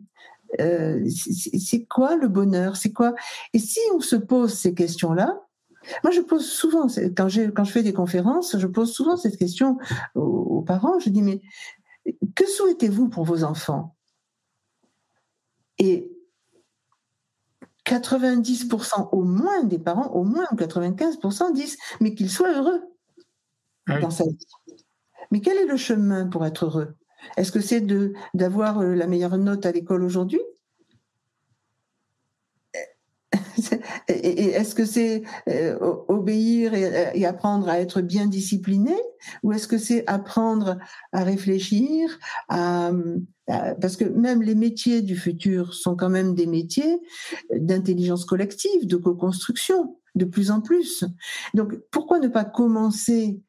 [0.60, 2.76] Euh, c'est quoi le bonheur?
[2.76, 3.14] C'est quoi?
[3.52, 5.40] Et si on se pose ces questions-là,
[6.02, 9.78] moi je pose souvent, quand, quand je fais des conférences, je pose souvent cette question
[10.14, 10.98] aux, parents.
[10.98, 11.40] Je dis mais
[12.34, 13.94] que souhaitez-vous pour vos enfants?
[15.78, 16.10] Et
[17.86, 22.82] 90% au moins des parents, au moins 95% disent mais qu'ils soient heureux
[23.86, 24.38] ah dans sa vie.
[25.30, 26.94] Mais quel est le chemin pour être heureux?
[27.36, 27.84] Est-ce que c'est
[28.34, 30.40] d'avoir euh, la meilleure note à l'école aujourd'hui?
[34.08, 35.78] Est-ce que c'est euh,
[36.08, 38.94] obéir et, apprendre à être bien discipliné
[39.42, 40.78] Ou est-ce que c'est apprendre
[41.12, 47.00] à réfléchir Parce que même les métiers du futur sont quand même des métiers
[47.52, 51.04] d'intelligence collective, de co-construction, de plus en plus.
[51.54, 53.40] Donc pourquoi ne pas commencer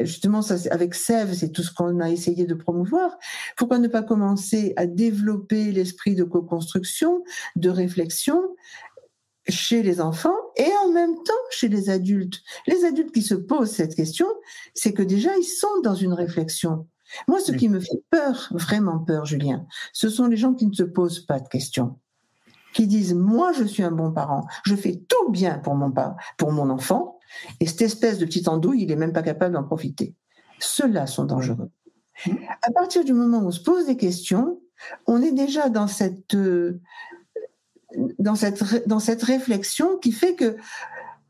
[0.00, 0.40] justement,
[0.70, 3.16] avec Sève, c'est tout ce qu'on a essayé de promouvoir.
[3.56, 7.22] Pourquoi ne pas commencer à développer l'esprit de co-construction,
[7.56, 8.42] de réflexion
[9.48, 12.40] chez les enfants et en même temps chez les adultes.
[12.66, 14.26] Les adultes qui se posent cette question,
[14.74, 16.86] c'est que déjà, ils sont dans une réflexion.
[17.28, 20.72] Moi, ce qui me fait peur, vraiment peur, Julien, ce sont les gens qui ne
[20.72, 21.98] se posent pas de questions
[22.74, 25.94] qui disent moi je suis un bon parent, je fais tout bien pour mon
[26.36, 27.18] pour mon enfant,
[27.60, 30.14] et cette espèce de petit andouille, il n'est même pas capable d'en profiter.
[30.58, 31.70] Ceux-là sont dangereux.
[32.62, 34.60] À partir du moment où on se pose des questions,
[35.06, 36.80] on est déjà dans cette, euh,
[38.18, 40.56] dans cette, dans cette réflexion qui fait que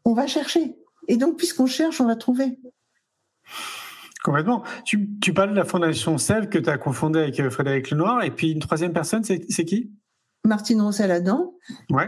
[0.04, 0.76] on va chercher.
[1.08, 2.58] Et donc, puisqu'on cherche, on va trouver.
[4.22, 4.64] Complètement.
[4.84, 8.24] Tu, tu parles de la fondation Sève que tu as confondée avec euh, Frédéric Lenoir,
[8.24, 9.92] et puis une troisième personne, c'est qui?
[10.46, 11.54] Martine Roussel-Adam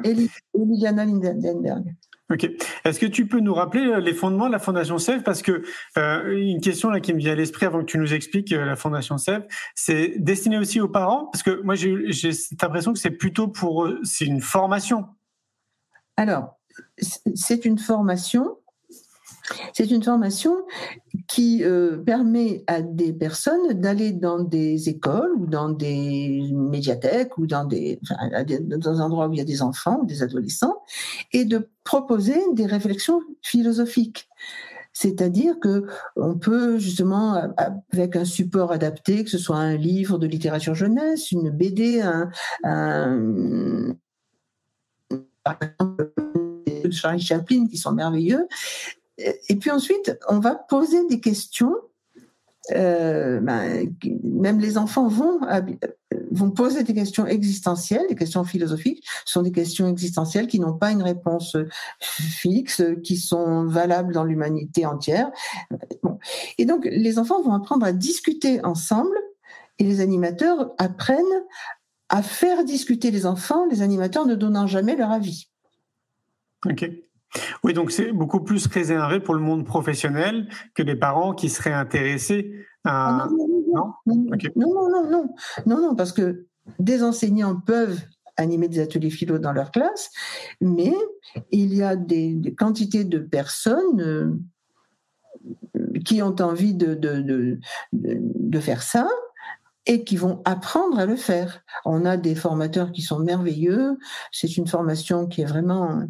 [0.04, 0.14] et
[0.54, 1.94] Liliana Lindenberg.
[2.28, 2.50] Ok.
[2.84, 5.62] Est-ce que tu peux nous rappeler euh, les fondements de la Fondation Sève Parce que
[5.96, 8.64] euh, une question là qui me vient à l'esprit avant que tu nous expliques euh,
[8.64, 9.46] la Fondation Sève,
[9.76, 11.26] c'est destiné aussi aux parents?
[11.26, 15.06] Parce que moi j'ai cette impression que c'est plutôt pour c'est une formation.
[16.16, 16.58] Alors
[17.34, 18.58] c'est une formation
[19.72, 20.56] c'est une formation
[21.28, 27.46] qui euh, permet à des personnes d'aller dans des écoles ou dans des médiathèques ou
[27.46, 27.98] dans des,
[28.86, 30.76] endroit où il y a des enfants ou des adolescents
[31.32, 34.28] et de proposer des réflexions philosophiques.
[34.92, 35.84] C'est-à-dire que
[36.16, 37.52] on peut justement
[37.92, 42.30] avec un support adapté, que ce soit un livre de littérature jeunesse, une BD, un,
[42.64, 43.94] un
[45.54, 46.12] exemple,
[46.90, 48.46] Charlie Chaplin qui sont merveilleux,
[49.18, 51.74] et puis ensuite, on va poser des questions.
[52.74, 53.88] Euh, ben,
[54.24, 55.38] même les enfants vont,
[56.32, 59.04] vont poser des questions existentielles, des questions philosophiques.
[59.24, 61.56] Ce sont des questions existentielles qui n'ont pas une réponse
[62.00, 65.30] fixe, qui sont valables dans l'humanité entière.
[66.58, 69.16] Et donc, les enfants vont apprendre à discuter ensemble
[69.78, 71.24] et les animateurs apprennent
[72.08, 75.48] à faire discuter les enfants, les animateurs ne donnant jamais leur avis.
[76.64, 76.90] Ok.
[77.62, 81.72] Oui, donc c'est beaucoup plus réservé pour le monde professionnel que les parents qui seraient
[81.72, 83.24] intéressés à...
[83.24, 84.08] Ah non, non,
[84.56, 85.28] non, non,
[85.66, 86.46] non, non, parce que
[86.78, 88.00] des enseignants peuvent
[88.36, 90.10] animer des ateliers philo dans leur classe,
[90.60, 90.94] mais
[91.50, 94.38] il y a des, quantités de personnes euh,
[96.04, 97.60] qui ont envie de, de, de,
[97.92, 99.08] de, faire ça
[99.86, 101.62] et qui vont apprendre à le faire.
[101.84, 103.96] On a des formateurs qui sont merveilleux.
[104.32, 106.02] C'est une formation qui est vraiment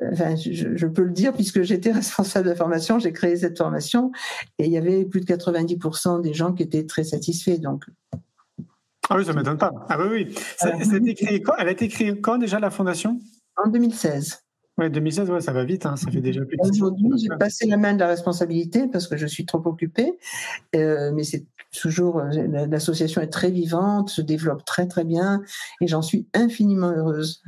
[0.00, 4.12] enfin, je, peux le dire puisque j'étais responsable de la formation, j'ai créé cette formation
[4.58, 7.58] et il y avait plus de 90% des gens qui étaient très satisfaits.
[7.58, 7.84] Donc,
[9.08, 9.72] Ah oui, ça ne m'étonne pas.
[9.88, 10.34] Ah oui, oui.
[10.56, 11.54] Ça, ça a été créé quand?
[11.58, 13.18] Elle a été créée quand déjà, la fondation?
[13.56, 14.42] En 2016.
[14.78, 17.66] Oui, 2016, ouais, ça va vite, hein, ça fait déjà plus de Aujourd'hui, j'ai passé
[17.66, 20.18] la main de la responsabilité parce que je suis trop occupée,
[20.74, 21.44] euh, mais c'est
[21.78, 22.30] toujours, euh,
[22.70, 25.42] l'association est très vivante, se développe très très bien
[25.82, 27.42] et j'en suis infiniment heureuse.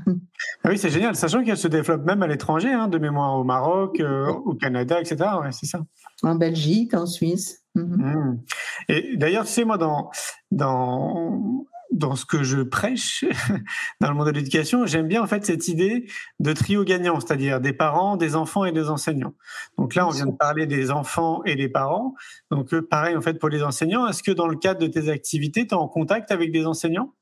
[0.65, 3.45] Ah oui, c'est génial, sachant qu'elle se développe même à l'étranger, hein, de mémoire au
[3.45, 5.31] Maroc, euh, au Canada, etc.
[5.41, 5.81] Ouais, c'est ça.
[6.23, 7.63] En Belgique, en Suisse.
[7.75, 7.97] Mhm.
[7.97, 8.41] Mmh.
[8.89, 10.11] Et d'ailleurs, tu sais, moi, dans,
[10.51, 13.25] dans, dans ce que je prêche
[14.01, 16.07] dans le monde de l'éducation, j'aime bien en fait cette idée
[16.41, 19.35] de trio gagnant, c'est-à-dire des parents, des enfants et des enseignants.
[19.79, 22.15] Donc là, on vient de parler des enfants et des parents.
[22.51, 24.07] Donc pareil en fait pour les enseignants.
[24.07, 27.15] Est-ce que dans le cadre de tes activités, tu es en contact avec des enseignants?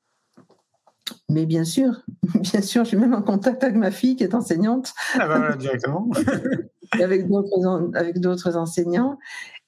[1.29, 2.03] Mais bien sûr,
[2.41, 4.95] bien sûr, je suis même en contact avec ma fille qui est enseignante.
[5.15, 6.09] Ah bah voilà, directement.
[6.93, 9.19] avec d'autres enseignants.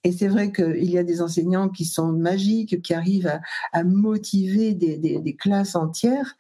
[0.05, 3.41] Et c'est vrai qu'il y a des enseignants qui sont magiques, qui arrivent
[3.73, 6.37] à, motiver des, classes entières.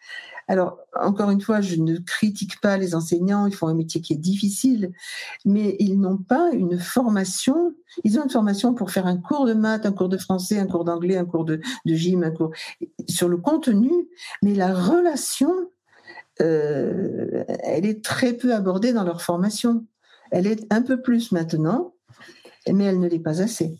[0.46, 4.12] Alors, encore une fois, je ne critique pas les enseignants, ils font un métier qui
[4.12, 4.92] est difficile,
[5.46, 7.74] mais ils n'ont pas une formation.
[8.04, 10.66] Ils ont une formation pour faire un cours de maths, un cours de français, un
[10.66, 12.50] cours d'anglais, un cours de, gym, un cours
[13.08, 13.90] sur le contenu,
[14.42, 15.54] mais la relation,
[16.42, 19.86] euh, elle est très peu abordée dans leur formation.
[20.30, 21.93] Elle est un peu plus maintenant,
[22.72, 23.78] mais elle ne l'est pas assez.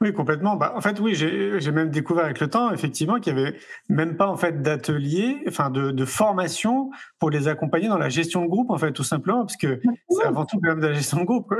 [0.00, 0.56] Oui, complètement.
[0.56, 3.56] Bah, en fait, oui, j'ai même découvert avec le temps, effectivement, qu'il n'y avait
[3.88, 8.48] même pas en fait d'atelier, enfin de, formation pour les accompagner dans la gestion de
[8.48, 9.80] groupe, en fait, tout simplement, parce que
[10.10, 11.52] c'est avant tout quand même de la gestion de groupe.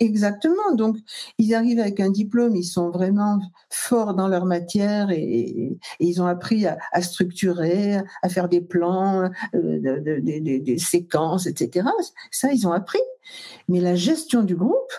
[0.00, 0.74] Exactement.
[0.74, 0.96] Donc,
[1.36, 3.38] ils arrivent avec un diplôme, ils sont vraiment
[3.68, 10.20] forts dans leur matière et, ils ont appris à, structurer, à faire des plans, euh,
[10.22, 11.86] des séquences, etc.
[12.30, 13.00] Ça, ils ont appris.
[13.68, 14.92] Mais la gestion du groupe,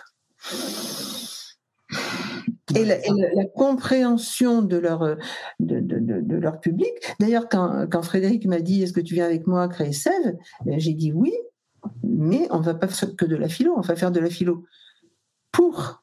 [2.74, 5.16] et la, compréhension de leur,
[5.58, 6.90] de, de, leur public.
[7.18, 10.36] D'ailleurs, quand, quand, Frédéric m'a dit Est-ce que tu viens avec moi créer Sève
[10.66, 11.32] euh, j'ai dit oui,
[12.02, 14.30] mais on ne va pas faire que de la philo, on va faire de la
[14.30, 14.64] philo
[15.52, 16.02] pour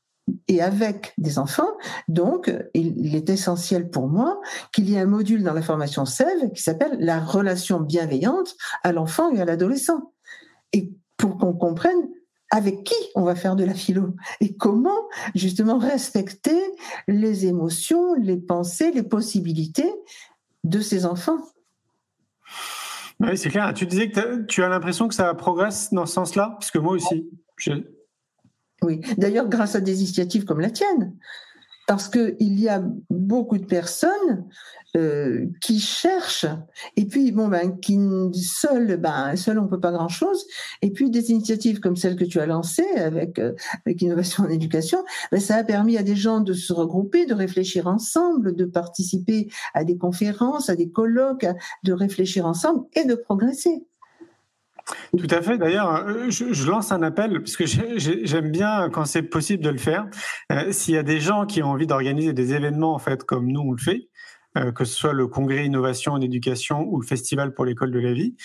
[0.49, 1.77] et avec des enfants.
[2.09, 4.41] Donc, il est essentiel pour moi
[4.73, 8.91] qu'il y ait un module dans la formation Sève qui s'appelle la relation bienveillante à
[8.91, 10.11] l'enfant et à l'adolescent.
[10.73, 12.09] Et pour qu'on comprenne
[12.51, 16.59] avec qui on va faire de la philo et comment justement respecter
[17.07, 19.91] les émotions, les pensées, les possibilités
[20.63, 21.39] de ces enfants.
[23.19, 23.73] Oui, c'est clair.
[23.73, 26.93] Tu disais que tu as l'impression que ça progresse dans ce sens-là, parce que moi
[26.93, 27.29] aussi.
[28.83, 31.15] Oui, d'ailleurs grâce à des initiatives comme la tienne,
[31.87, 34.45] parce qu'il y a beaucoup de personnes
[34.95, 36.45] euh, qui cherchent,
[36.97, 37.97] et puis bon ben qui
[38.33, 40.45] seul, ben seul on peut pas grand chose,
[40.81, 43.53] et puis des initiatives comme celle que tu as lancée avec euh,
[43.85, 44.99] avec innovation en éducation,
[45.31, 49.47] ben, ça a permis à des gens de se regrouper, de réfléchir ensemble, de participer
[49.73, 51.47] à des conférences, à des colloques,
[51.83, 53.81] de réfléchir ensemble et de progresser.
[55.17, 55.57] Tout à fait.
[55.57, 59.77] D'ailleurs, euh, je, lance un appel parce que j'aime bien quand c'est possible de le
[59.77, 60.07] faire.
[60.51, 63.47] Euh, s'il y a des gens qui ont envie d'organiser des événements en fait comme
[63.47, 64.09] nous on le fait,
[64.57, 67.99] euh, que ce soit le congrès innovation en éducation ou le festival pour l'école de
[67.99, 68.35] la vie,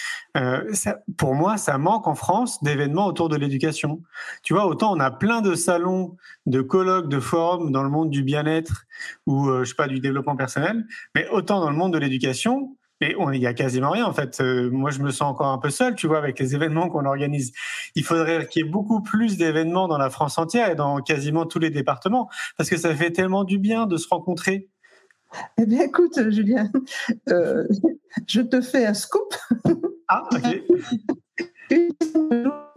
[1.16, 4.02] pour moi, ça manque en France d'événements autour de l'éducation.
[4.42, 6.16] Tu vois, autant on a plein de salons,
[6.46, 8.84] de colloques, de forums dans le monde du bien-être
[9.26, 13.16] ou je sais pas du développement personnel, mais autant dans le monde de l'éducation, mais
[13.34, 14.40] il y a quasiment rien en fait.
[14.40, 17.04] Euh, moi, je me sens encore un peu seul, tu vois, avec les événements qu'on
[17.04, 17.52] organise.
[17.96, 21.44] Il faudrait qu'il y ait beaucoup plus d'événements dans la France entière et dans quasiment
[21.44, 24.68] tous les départements, parce que ça fait tellement du bien de se rencontrer.
[25.58, 26.70] Eh bien, écoute, Julien,
[27.30, 27.66] euh,
[28.28, 29.34] je te fais un scoop.
[30.08, 30.62] Ah, ok.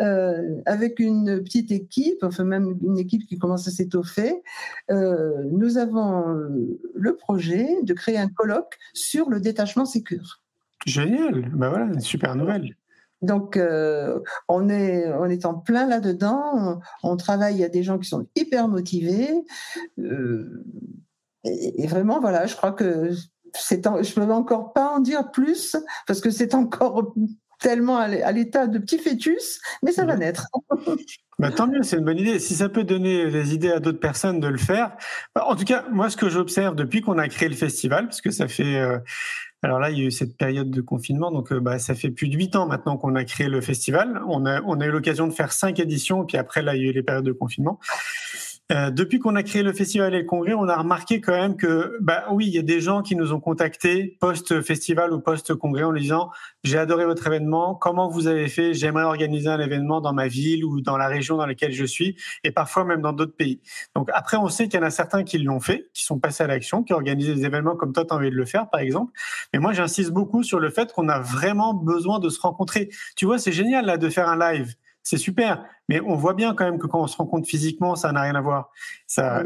[0.00, 4.42] Euh, avec une petite équipe, enfin même une équipe qui commence à s'étoffer,
[4.90, 10.40] euh, nous avons euh, le projet de créer un colloque sur le détachement sécure.
[10.86, 12.76] Génial, ben voilà, une super nouvelle.
[13.20, 13.56] Donc,
[14.48, 16.80] on, est, on est en plein là-dedans.
[17.04, 19.30] On, travaille, il y a des gens qui sont hyper motivés.
[21.44, 23.12] et, vraiment, voilà, je crois que
[23.54, 25.76] c'est je ne peux encore pas en dire plus
[26.08, 27.14] parce que c'est encore
[27.62, 30.46] tellement à l'état de petit fœtus, mais ça va naître.
[31.38, 32.38] Bah, tant mieux, c'est une bonne idée.
[32.38, 34.92] Si ça peut donner des idées à d'autres personnes de le faire.
[35.34, 38.20] Bah, en tout cas, moi, ce que j'observe depuis qu'on a créé le festival, parce
[38.20, 38.76] que ça fait.
[38.76, 38.98] Euh,
[39.62, 42.10] alors là, il y a eu cette période de confinement, donc euh, bah, ça fait
[42.10, 44.22] plus de huit ans maintenant qu'on a créé le festival.
[44.28, 46.86] On a, on a eu l'occasion de faire cinq éditions, puis après, là, il y
[46.86, 47.80] a eu les périodes de confinement.
[48.70, 51.56] Euh, depuis qu'on a créé le festival et le congrès, on a remarqué quand même
[51.56, 55.82] que, bah oui, il y a des gens qui nous ont contactés post-festival ou post-congrès
[55.82, 56.30] en disant
[56.62, 60.64] j'ai adoré votre événement, comment vous avez fait, j'aimerais organiser un événement dans ma ville
[60.64, 63.60] ou dans la région dans laquelle je suis, et parfois même dans d'autres pays.
[63.94, 66.44] Donc après, on sait qu'il y en a certains qui l'ont fait, qui sont passés
[66.44, 68.70] à l'action, qui ont organisé des événements comme toi, tu as envie de le faire,
[68.70, 69.12] par exemple.
[69.52, 72.88] Mais moi, j'insiste beaucoup sur le fait qu'on a vraiment besoin de se rencontrer.
[73.16, 75.64] Tu vois, c'est génial là de faire un live c'est super.
[75.88, 78.34] Mais on voit bien quand même que quand on se rencontre physiquement, ça n'a rien
[78.34, 78.70] à voir.
[79.06, 79.42] Ça,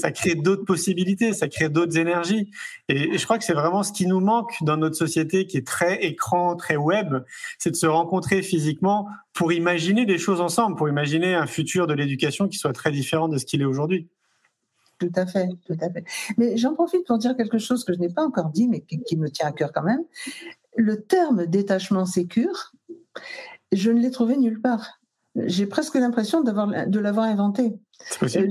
[0.00, 2.50] ça, crée d'autres possibilités, ça crée d'autres énergies.
[2.88, 5.66] Et, je crois que c'est vraiment ce qui nous manque dans notre société qui est
[5.66, 7.14] très écran, très web,
[7.58, 11.94] c'est de se rencontrer physiquement pour imaginer des choses ensemble, pour imaginer un futur de
[11.94, 14.08] l'éducation qui soit très différent de ce qu'il est aujourd'hui.
[14.98, 16.04] Tout à fait, tout à fait.
[16.38, 19.02] Mais j'en profite pour dire quelque chose que je n'ai pas encore dit, mais qui,
[19.02, 20.02] qui me tient à cœur quand même.
[20.76, 22.72] Le terme détachement sécure,
[23.72, 25.00] je ne l'ai trouvé nulle part.
[25.34, 27.74] J'ai presque l'impression de l'avoir inventé.
[28.22, 28.46] Euh,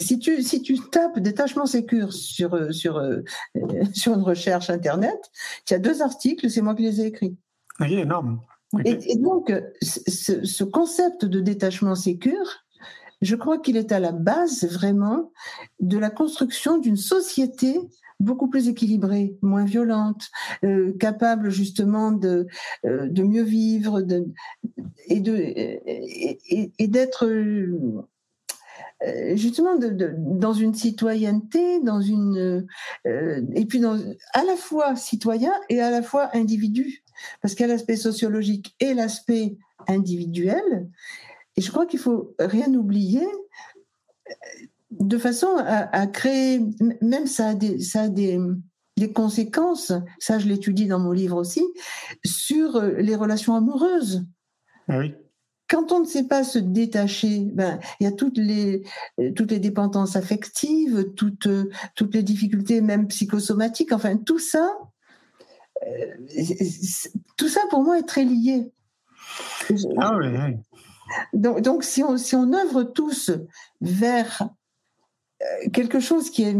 [0.00, 3.22] si tu, si tu tapes détachement sécure sur, euh, sur, euh,
[3.94, 5.30] sur une recherche Internet,
[5.68, 7.36] il y a deux articles, c'est moi qui les ai écrits.
[7.78, 8.40] Ah, oui, énorme.
[8.86, 9.52] Et, donc,
[9.82, 12.64] ce, ce, concept de détachement sécure,
[13.20, 15.30] je crois qu'il est à la base vraiment
[15.80, 17.78] de la construction d'une société
[18.22, 20.30] beaucoup plus équilibrée, moins violente,
[20.64, 22.46] euh, capable justement de,
[22.86, 24.26] euh, de mieux vivre de,
[25.06, 28.06] et de et, d'être euh,
[29.34, 32.66] justement dans une citoyenneté, dans une
[33.04, 33.98] et puis dans,
[34.32, 37.02] à la fois citoyen et à la fois individu,
[37.40, 39.56] parce qu'il y a l'aspect sociologique et l'aspect
[39.88, 40.88] individuel.
[41.56, 43.26] Et je crois qu'il faut rien oublier
[45.00, 46.60] de façon à, créer,
[47.00, 48.38] même ça a des, ça a des,
[48.96, 51.64] des conséquences, ça je l'étudie dans mon livre aussi,
[52.24, 54.24] sur euh, les relations amoureuses.
[54.88, 55.14] Ah oui.
[55.68, 58.82] Quand on ne sait pas se détacher, ben, il y a toutes les,
[59.34, 61.48] toutes les dépendances affectives, toutes,
[61.94, 64.70] toutes les difficultés, même psychosomatiques, enfin tout ça,
[65.86, 66.14] euh,
[67.38, 68.70] tout ça pour moi est très lié.
[69.98, 70.56] Ah oui,
[71.32, 73.30] Donc, donc si, on, si on œuvre tous
[73.80, 74.50] vers
[75.72, 76.56] quelque chose qui est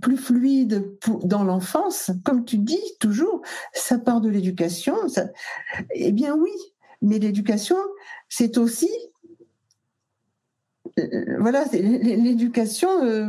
[0.00, 4.96] plus fluide dans l'enfance, comme tu dis toujours, ça part de l'éducation.
[5.94, 6.52] Eh bien oui,
[7.02, 7.76] mais l'éducation,
[8.28, 8.90] c'est aussi
[10.98, 13.28] euh, voilà, l'éducation, euh,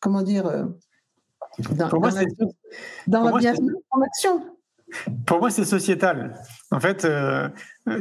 [0.00, 0.64] comment dire, euh,
[1.70, 4.42] dans, dans, la bienveillance en action.
[5.26, 6.38] Pour moi, c'est sociétal.
[6.74, 7.48] En fait, euh,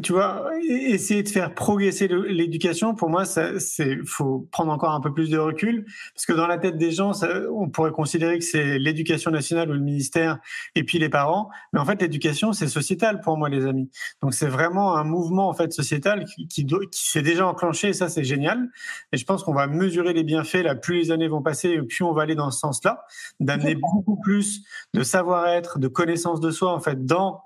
[0.01, 5.13] tu vois, essayer de faire progresser l'éducation, pour moi, c'est faut prendre encore un peu
[5.13, 7.11] plus de recul, parce que dans la tête des gens,
[7.53, 10.39] on pourrait considérer que c'est l'éducation nationale ou le ministère,
[10.73, 11.51] et puis les parents.
[11.71, 13.91] Mais en fait, l'éducation, c'est sociétal pour moi, les amis.
[14.23, 17.93] Donc, c'est vraiment un mouvement en fait sociétal qui, qui, qui s'est déjà enclenché, et
[17.93, 18.71] ça, c'est génial.
[19.11, 21.81] Et je pense qu'on va mesurer les bienfaits là, plus les années vont passer, et
[21.83, 23.05] plus on va aller dans ce sens-là,
[23.39, 24.63] d'amener beaucoup plus
[24.95, 27.43] de savoir-être, de connaissance de soi, en fait, dans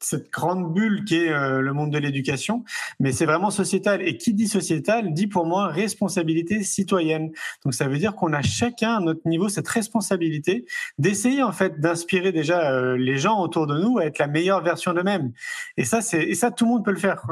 [0.00, 2.64] cette grande bulle qui est euh, le monde de l'éducation,
[3.00, 4.02] mais c'est vraiment sociétal.
[4.02, 7.30] Et qui dit sociétal dit pour moi responsabilité citoyenne.
[7.64, 10.66] Donc ça veut dire qu'on a chacun à notre niveau cette responsabilité
[10.98, 14.62] d'essayer en fait d'inspirer déjà euh, les gens autour de nous à être la meilleure
[14.62, 15.32] version d'eux-mêmes.
[15.76, 17.26] Et ça, c'est et ça tout le monde peut le faire.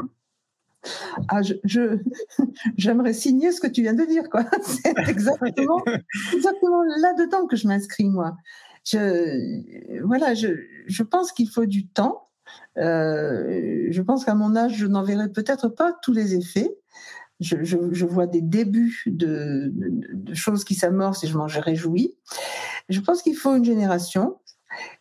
[1.27, 1.53] Ah, je,
[2.77, 4.45] j'aimerais signer ce que tu viens de dire, quoi.
[4.63, 5.83] C'est exactement,
[6.33, 8.35] exactement là-dedans que je m'inscris, moi.
[8.85, 10.47] Je, voilà, je,
[10.87, 12.26] je pense qu'il faut du temps
[12.77, 16.77] euh, je pense qu'à mon âge, je n'en verrai peut-être pas tous les effets.
[17.39, 19.71] Je, vois des débuts de,
[20.33, 22.15] choses qui s'amorcent et je m'en réjouis.
[22.89, 24.39] Je pense qu'il faut une génération,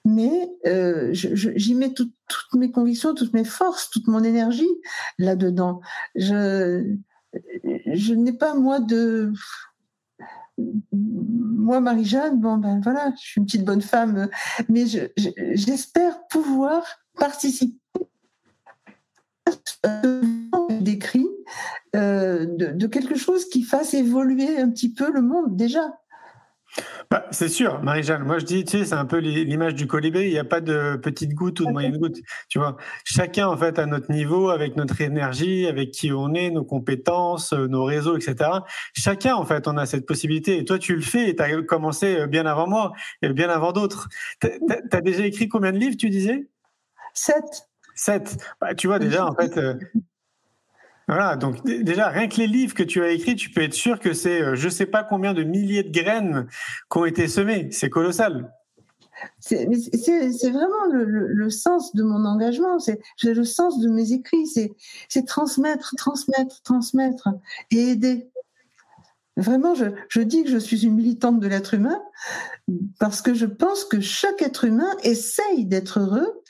[0.05, 2.13] mais euh, j'y mets toutes
[2.55, 4.69] mes convictions, toutes mes forces, toute mon énergie
[5.19, 5.81] là-dedans.
[6.15, 6.97] Je,
[7.65, 9.33] je n'ai pas moi de
[10.93, 14.29] moi, Marie-Jeanne, bon ben voilà, je suis une petite bonne femme,
[14.69, 14.85] mais
[15.55, 16.83] j'espère pouvoir
[17.19, 17.75] participer
[20.81, 21.27] d'écrit
[21.95, 25.99] euh, de, de, quelque chose qui fasse évoluer un petit peu le monde déjà.
[27.11, 28.25] Bah, c'est sûr, Marie-Jeanne.
[28.25, 30.27] Moi, je dis, tu sais, c'est un peu l'image du colibri.
[30.27, 32.19] Il n'y a pas de petite goutte ou de moyenne goutte.
[32.49, 36.51] Tu vois, chacun, en fait, à notre niveau, avec notre énergie, avec qui on est,
[36.51, 38.51] nos compétences, euh, nos réseaux, etc.
[38.95, 40.59] Chacun, en fait, on a cette possibilité.
[40.59, 43.49] Et toi, tu le fais et tu as commencé euh, bien avant moi et bien
[43.49, 44.09] avant d'autres.
[44.41, 44.49] Tu
[44.91, 46.49] as, déjà écrit combien de livres, tu disais?
[47.15, 47.69] Sept.
[47.95, 48.37] Sept.
[48.61, 49.75] Bah, tu vois, déjà, en fait, euh,
[51.09, 54.01] voilà, donc déjà, rien que les livres que tu as écrits, tu peux être sûr
[54.01, 56.49] que c'est euh, je ne sais pas combien de milliers de graines
[56.91, 57.69] qui ont été semées.
[57.71, 58.53] C'est colossal.
[59.39, 59.65] C'est
[60.51, 66.61] vraiment le, sens de mon engagement, c'est le sens de mes écrits, c'est transmettre, transmettre,
[66.63, 67.29] transmettre
[67.71, 68.29] et aider.
[69.39, 72.03] Vraiment, je, je dis que je suis une militante de l'être humain
[72.99, 76.43] parce que je pense que chaque être humain essaye d'être heureux.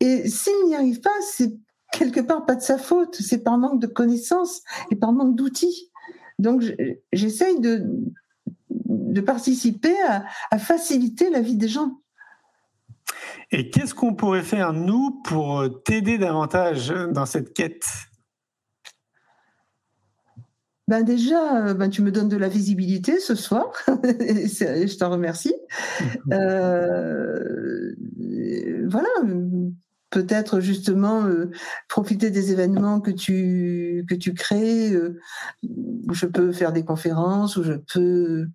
[0.00, 1.52] Et s'il n'y arrive pas, c'est
[1.92, 5.90] quelque part pas de sa faute, c'est par manque de connaissances et par manque d'outils.
[6.38, 6.62] Donc
[7.12, 7.84] j'essaye de,
[8.70, 12.00] de participer à, à faciliter la vie des gens.
[13.50, 17.86] Et qu'est-ce qu'on pourrait faire, nous, pour t'aider davantage dans cette quête?
[20.88, 23.72] Ben déjà, ben tu me donnes de la visibilité ce soir,
[24.04, 25.54] et je t'en remercie.
[26.32, 27.94] Euh,
[28.86, 29.08] voilà,
[30.10, 31.50] peut-être justement euh,
[31.88, 34.92] profiter des événements que tu que tu crées.
[34.92, 35.20] Euh,
[36.12, 38.46] je peux faire des conférences, ou je peux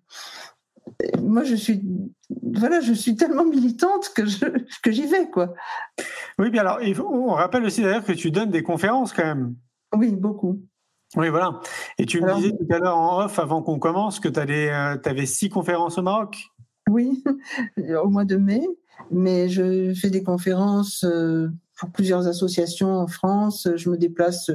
[1.22, 1.82] moi, je suis,
[2.42, 4.46] voilà, je suis tellement militante que je,
[4.82, 5.54] que j'y vais, quoi.
[6.38, 6.78] Oui, bien alors,
[7.10, 9.54] on rappelle aussi d'ailleurs que tu donnes des conférences quand même.
[9.96, 10.60] Oui, beaucoup.
[11.16, 11.60] Oui, voilà.
[11.98, 14.96] Et tu me disais tout à l'heure en off, avant qu'on commence, que tu euh,
[15.04, 16.44] avais six conférences au Maroc.
[16.90, 17.22] Oui,
[18.02, 18.62] au mois de mai.
[19.10, 23.68] Mais je fais des conférences euh, pour plusieurs associations en France.
[23.76, 24.50] Je me déplace.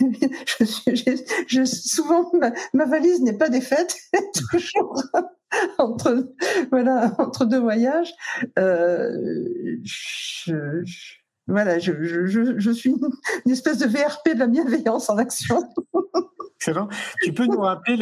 [0.00, 2.30] je, souvent,
[2.72, 3.96] ma, valise n'est pas défaite,
[4.34, 5.02] toujours
[5.78, 6.32] entre,
[6.70, 8.12] voilà, entre deux voyages.
[8.58, 10.82] Euh, je,
[11.46, 15.62] voilà, je, suis une, espèce de VRP de la bienveillance en action.
[16.56, 16.88] Excellent.
[17.22, 17.96] Tu peux nous rappeler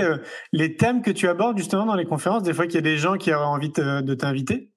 [0.53, 2.97] les thèmes que tu abordes justement dans les conférences, des fois qu'il y a des
[2.97, 4.73] gens qui auraient envie de t'inviter?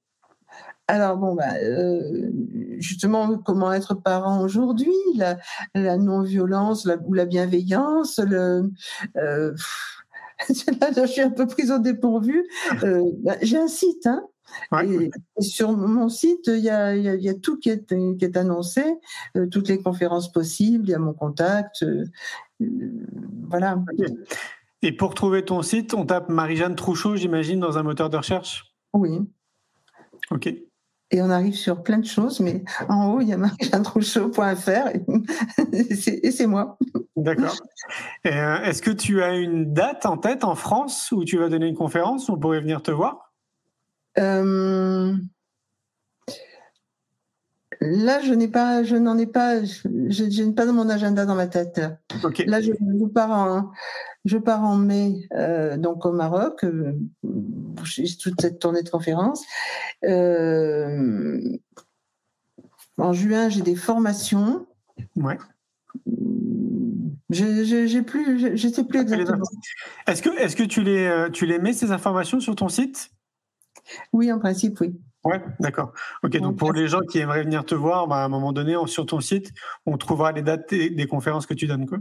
[0.90, 2.32] Alors bon, bah, euh,
[2.80, 5.38] justement, comment être parent aujourd'hui, la,
[5.76, 8.72] la non-violence ou la bienveillance, le,
[9.16, 9.54] euh,
[10.82, 12.48] là, je suis un peu prise au dépourvu.
[12.84, 14.24] Euh, bah, j'ai un site, hein,
[14.84, 15.12] et,
[15.42, 18.84] sur mon site, il y a, y a, tout qui est, qui est annoncé,
[19.38, 21.84] euh, toutes les conférences possibles, il y a mon contact.
[21.84, 22.06] Euh,
[23.48, 23.78] voilà.
[24.82, 28.74] Et pour trouver ton site, on tape Marie-Jeanne Trouchot, j'imagine, dans un moteur de recherche?
[28.94, 29.20] Oui.
[30.32, 30.52] Ok.
[31.12, 34.90] Et on arrive sur plein de choses, mais en haut, il y a marie-jeanne-trouchot.fr
[35.74, 36.78] et c'est moi.
[37.16, 37.56] D'accord.
[38.28, 41.68] Euh, est-ce que tu as une date en tête en France où tu vas donner
[41.68, 43.34] une conférence où on pourrait venir te voir?
[44.20, 45.14] Euh,
[47.82, 51.36] là, je n'ai pas, je n'en ai pas, je, n'ai pas dans mon agenda dans
[51.36, 51.82] ma tête.
[52.46, 52.72] Là, je,
[53.08, 53.72] pars en,
[54.26, 56.94] je pars en mai, euh, donc au Maroc, euh,
[58.22, 59.46] toute cette tournée de conférences.
[62.98, 64.68] en juin, j'ai des formations.
[65.16, 65.38] Ouais.
[67.30, 69.46] Je, j'ai plus, je, sais plus exactement.
[70.08, 73.12] Est-ce que, est-ce que tu les, tu les mets ces informations sur ton site?
[74.14, 75.00] Oui, en principe, oui.
[75.24, 75.94] Ouais, d'accord.
[76.24, 78.76] Ok, donc pour les gens qui aimeraient venir te voir, bah, à un moment donné,
[78.88, 79.52] sur ton site,
[79.86, 81.98] on trouvera les dates des, conférences que tu donnes, quoi.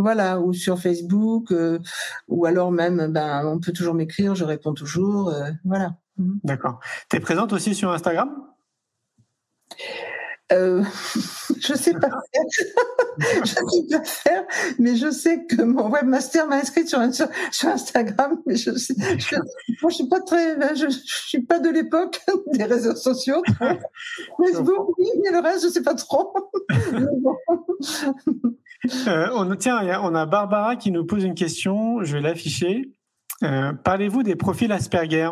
[0.00, 1.78] Voilà, ou sur Facebook, euh,
[2.28, 5.96] ou alors même, ben, on peut toujours m'écrire, je réponds toujours, euh, voilà.
[6.16, 6.80] D'accord.
[7.08, 8.30] Tu es présente aussi sur Instagram?
[10.52, 10.82] Euh,
[11.60, 12.44] je sais pas faire.
[13.44, 14.44] je sais pas faire,
[14.78, 18.40] mais je sais que mon webmaster m'a inscrit sur, sur, Instagram.
[18.46, 19.36] Mais je, je,
[19.82, 20.98] moi, je suis pas très, je, je
[21.28, 22.20] suis pas de l'époque
[22.52, 23.42] des réseaux sociaux.
[23.58, 26.34] Facebook, oui, mais le reste, je sais pas trop.
[29.06, 32.02] euh, on, tiens, on a Barbara qui nous pose une question.
[32.02, 32.90] Je vais l'afficher.
[33.42, 35.30] Euh, Parlez-vous des profils Asperger?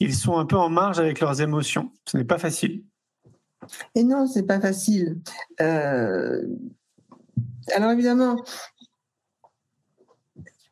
[0.00, 1.90] Ils sont un peu en marge avec leurs émotions.
[2.06, 2.84] Ce n'est pas facile.
[3.94, 5.20] Et non, c'est pas facile.
[5.60, 6.46] Euh,
[7.74, 8.36] alors évidemment,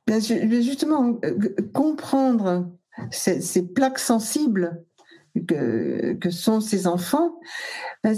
[0.09, 1.39] justement, euh,
[1.73, 2.71] comprendre
[3.11, 4.85] ces, plaques sensibles
[5.47, 7.39] que, que, sont ces enfants,
[8.03, 8.17] ben,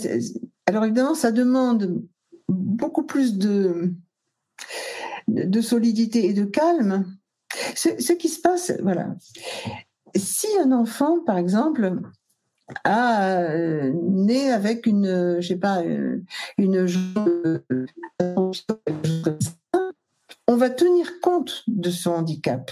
[0.66, 2.02] alors évidemment, ça demande
[2.48, 3.92] beaucoup plus de,
[5.28, 7.06] de solidité et de calme.
[7.74, 9.14] Ce, ce qui se passe, voilà.
[10.16, 12.00] Si un enfant, par exemple,
[12.84, 16.22] a euh, né avec une, je sais pas, euh,
[16.58, 16.86] une
[20.48, 22.70] on va tenir compte de son handicap.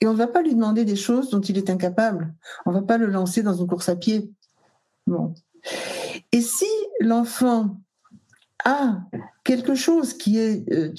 [0.00, 2.34] Et on ne va pas lui demander des choses dont il est incapable.
[2.66, 4.30] On ne va pas le lancer dans une course à pied.
[5.06, 5.34] Bon.
[6.32, 6.66] Et si
[7.00, 7.76] l'enfant
[8.64, 9.00] a
[9.44, 10.92] quelque chose qui est euh,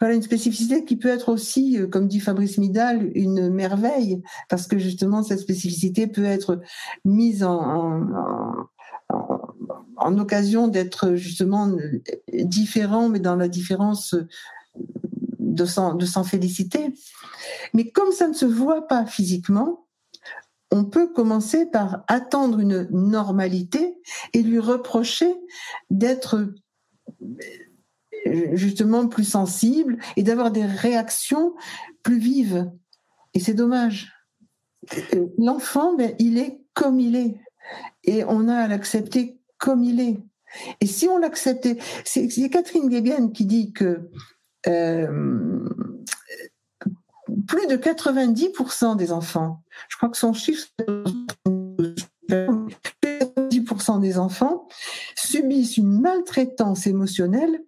[0.00, 4.66] voilà une spécificité qui peut être aussi, euh, comme dit Fabrice Midal, une merveille, parce
[4.66, 6.60] que justement cette spécificité peut être
[7.04, 8.02] mise en,
[9.10, 9.48] en,
[9.96, 11.70] en, occasion d'être justement
[12.32, 14.14] différent, mais dans la différence
[15.38, 16.92] de s'en féliciter.
[17.74, 19.86] Mais comme ça ne se voit pas physiquement,
[20.70, 23.98] on peut commencer par attendre une normalité
[24.34, 25.34] et lui reprocher
[25.90, 26.52] d'être
[28.52, 31.54] justement plus sensible et d'avoir des réactions
[32.02, 32.70] plus vive.
[33.34, 34.12] Et c'est dommage.
[35.38, 37.40] L'enfant, ben, il est comme il est.
[38.04, 40.18] Et on a à l'accepter comme il est.
[40.80, 44.08] Et si on l'acceptait, c'est Catherine Guébien qui dit que
[44.66, 45.68] euh,
[47.46, 50.68] plus de 90% des enfants, je crois que son chiffre,
[52.30, 54.66] 90% des enfants
[55.18, 57.62] subissent une maltraitance émotionnelle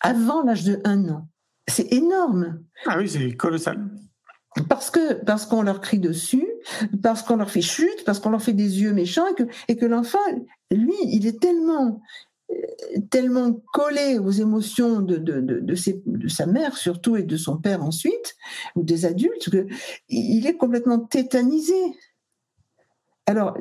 [0.00, 1.28] avant l'âge de 1 an.
[1.68, 2.60] C'est énorme.
[2.86, 3.88] Ah oui, c'est colossal.
[4.68, 6.46] Parce que parce qu'on leur crie dessus,
[7.02, 9.76] parce qu'on leur fait chute, parce qu'on leur fait des yeux méchants et que, et
[9.76, 10.18] que l'enfant,
[10.70, 12.00] lui, il est tellement
[13.10, 17.82] tellement collé aux émotions de, de, de, de, sa mère surtout et de son père
[17.82, 18.36] ensuite,
[18.76, 19.50] ou des adultes,
[20.08, 21.74] qu'il est complètement tétanisé.
[23.26, 23.58] Alors,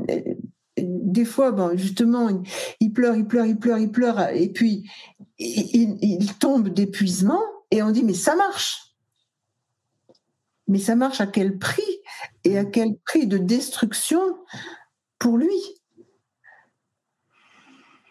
[0.77, 2.29] des fois, bon, justement,
[2.79, 4.89] il pleure, il pleure, il pleure, il pleure, et puis
[5.37, 8.95] il, tombe d'épuisement, et on dit, mais ça marche.
[10.67, 11.83] Mais ça marche à quel prix
[12.43, 14.21] Et à quel prix de destruction
[15.19, 15.55] pour lui?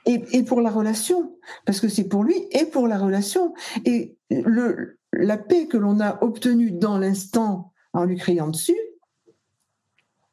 [0.07, 3.55] Et, pour la relation, parce que c'est pour lui et pour la relation.
[3.87, 4.19] Et
[5.13, 8.77] la paix que l'on a obtenue dans l'instant en lui criant dessus,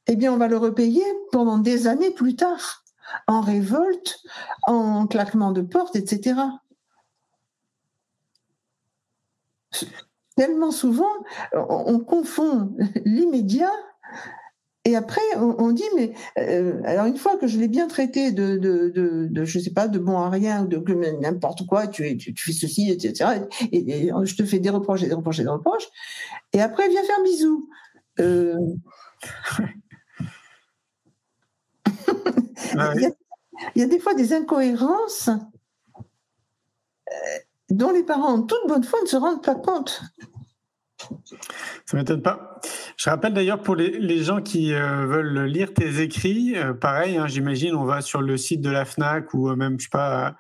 [0.07, 2.83] eh bien, on va le repayer pendant des années plus tard,
[3.27, 4.23] en révolte,
[4.63, 6.35] en claquement de porte, etc.
[10.35, 11.11] Tellement souvent,
[11.53, 12.75] on confond
[13.05, 13.71] l'immédiat
[14.83, 18.57] et après, on, dit, mais euh, alors une fois que je l'ai bien traité de,
[18.57, 20.77] de, de, de, je sais pas, de bon à rien, de
[21.21, 22.03] n'importe quoi, tu,
[22.35, 23.41] fais ceci, etc.
[23.71, 25.87] Et, je te fais des reproches, des reproches, des reproches.
[26.53, 27.69] Et après, viens faire bisous.
[28.19, 28.55] Euh...
[32.77, 32.93] Ah
[33.75, 37.13] il, y a, des fois des incohérences euh,
[37.69, 40.01] dont les parents, en toute bonne foi, ne se rendent pas compte.
[41.85, 42.59] Ça m'étonne pas.
[42.97, 47.27] Je rappelle d'ailleurs pour les, gens qui euh, veulent lire tes écrits, euh, pareil, hein,
[47.27, 50.35] j'imagine, on va sur le site de la FNAC ou euh, même, je sais pas,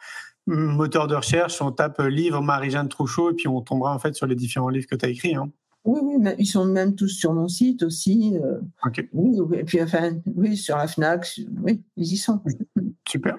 [0.47, 4.27] moteur de recherche, on tape livre Marie-Jeanne Trouchot et puis on tombera en fait sur
[4.27, 5.35] les différents livres que tu as écrits.
[5.35, 5.51] Hein.
[5.83, 8.37] Oui, oui, ils sont même tous sur mon site aussi.
[9.13, 12.41] Oui, et puis enfin, oui, sur la FNAC, oui, ils y sont.
[13.07, 13.37] Super.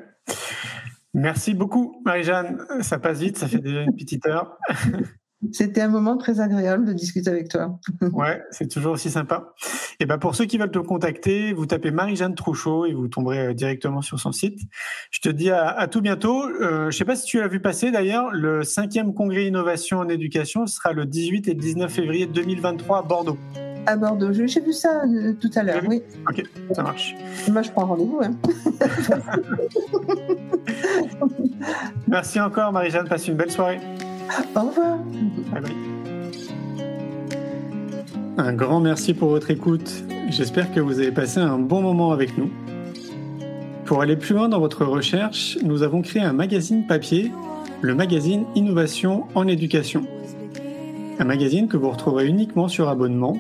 [1.15, 2.59] Merci beaucoup, Marie-Jeanne.
[2.81, 4.57] Ça passe vite, ça fait déjà une petite heure.
[5.51, 7.79] C'était un moment très agréable de discuter avec toi.
[8.13, 9.55] ouais, c'est toujours aussi sympa.
[9.99, 13.47] Et ben pour ceux qui veulent te contacter, vous tapez Marie-Jeanne Trouchot et vous tomberez
[13.47, 14.61] euh, directement sur son site.
[15.11, 16.47] Je te dis à, tout bientôt.
[16.47, 20.09] Euh, je sais pas si tu l'as vu passer d'ailleurs, le cinquième congrès innovation en
[20.09, 23.39] éducation sera le 18 et 19 février 2023 à Bordeaux.
[23.87, 26.03] À Bordeaux, j'ai vu ça euh, tout à l'heure, oui.
[26.29, 27.17] Ok, ça marche.
[27.51, 28.21] Moi, je prends rendez-vous.
[28.23, 28.31] Hein.
[32.07, 33.09] Merci encore, Marie-Jeanne.
[33.09, 33.81] Passe une belle soirée.
[34.55, 34.99] Au revoir.
[38.39, 40.05] Un grand merci pour votre écoute.
[40.31, 42.51] J'espère que vous avez passé un bon moment avec nous.
[43.85, 47.31] Pour aller plus loin dans votre recherche, nous avons créé un magazine papier,
[47.83, 50.07] le magazine Innovation en éducation.
[51.19, 53.37] Un magazine que vous retrouverez uniquement sur abonnement,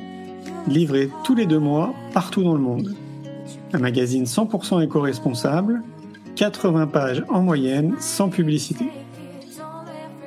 [0.68, 2.94] livré tous les deux mois partout dans le monde.
[3.72, 5.82] Un magazine 100% éco-responsable,
[6.36, 8.86] 80 pages en moyenne, sans publicité.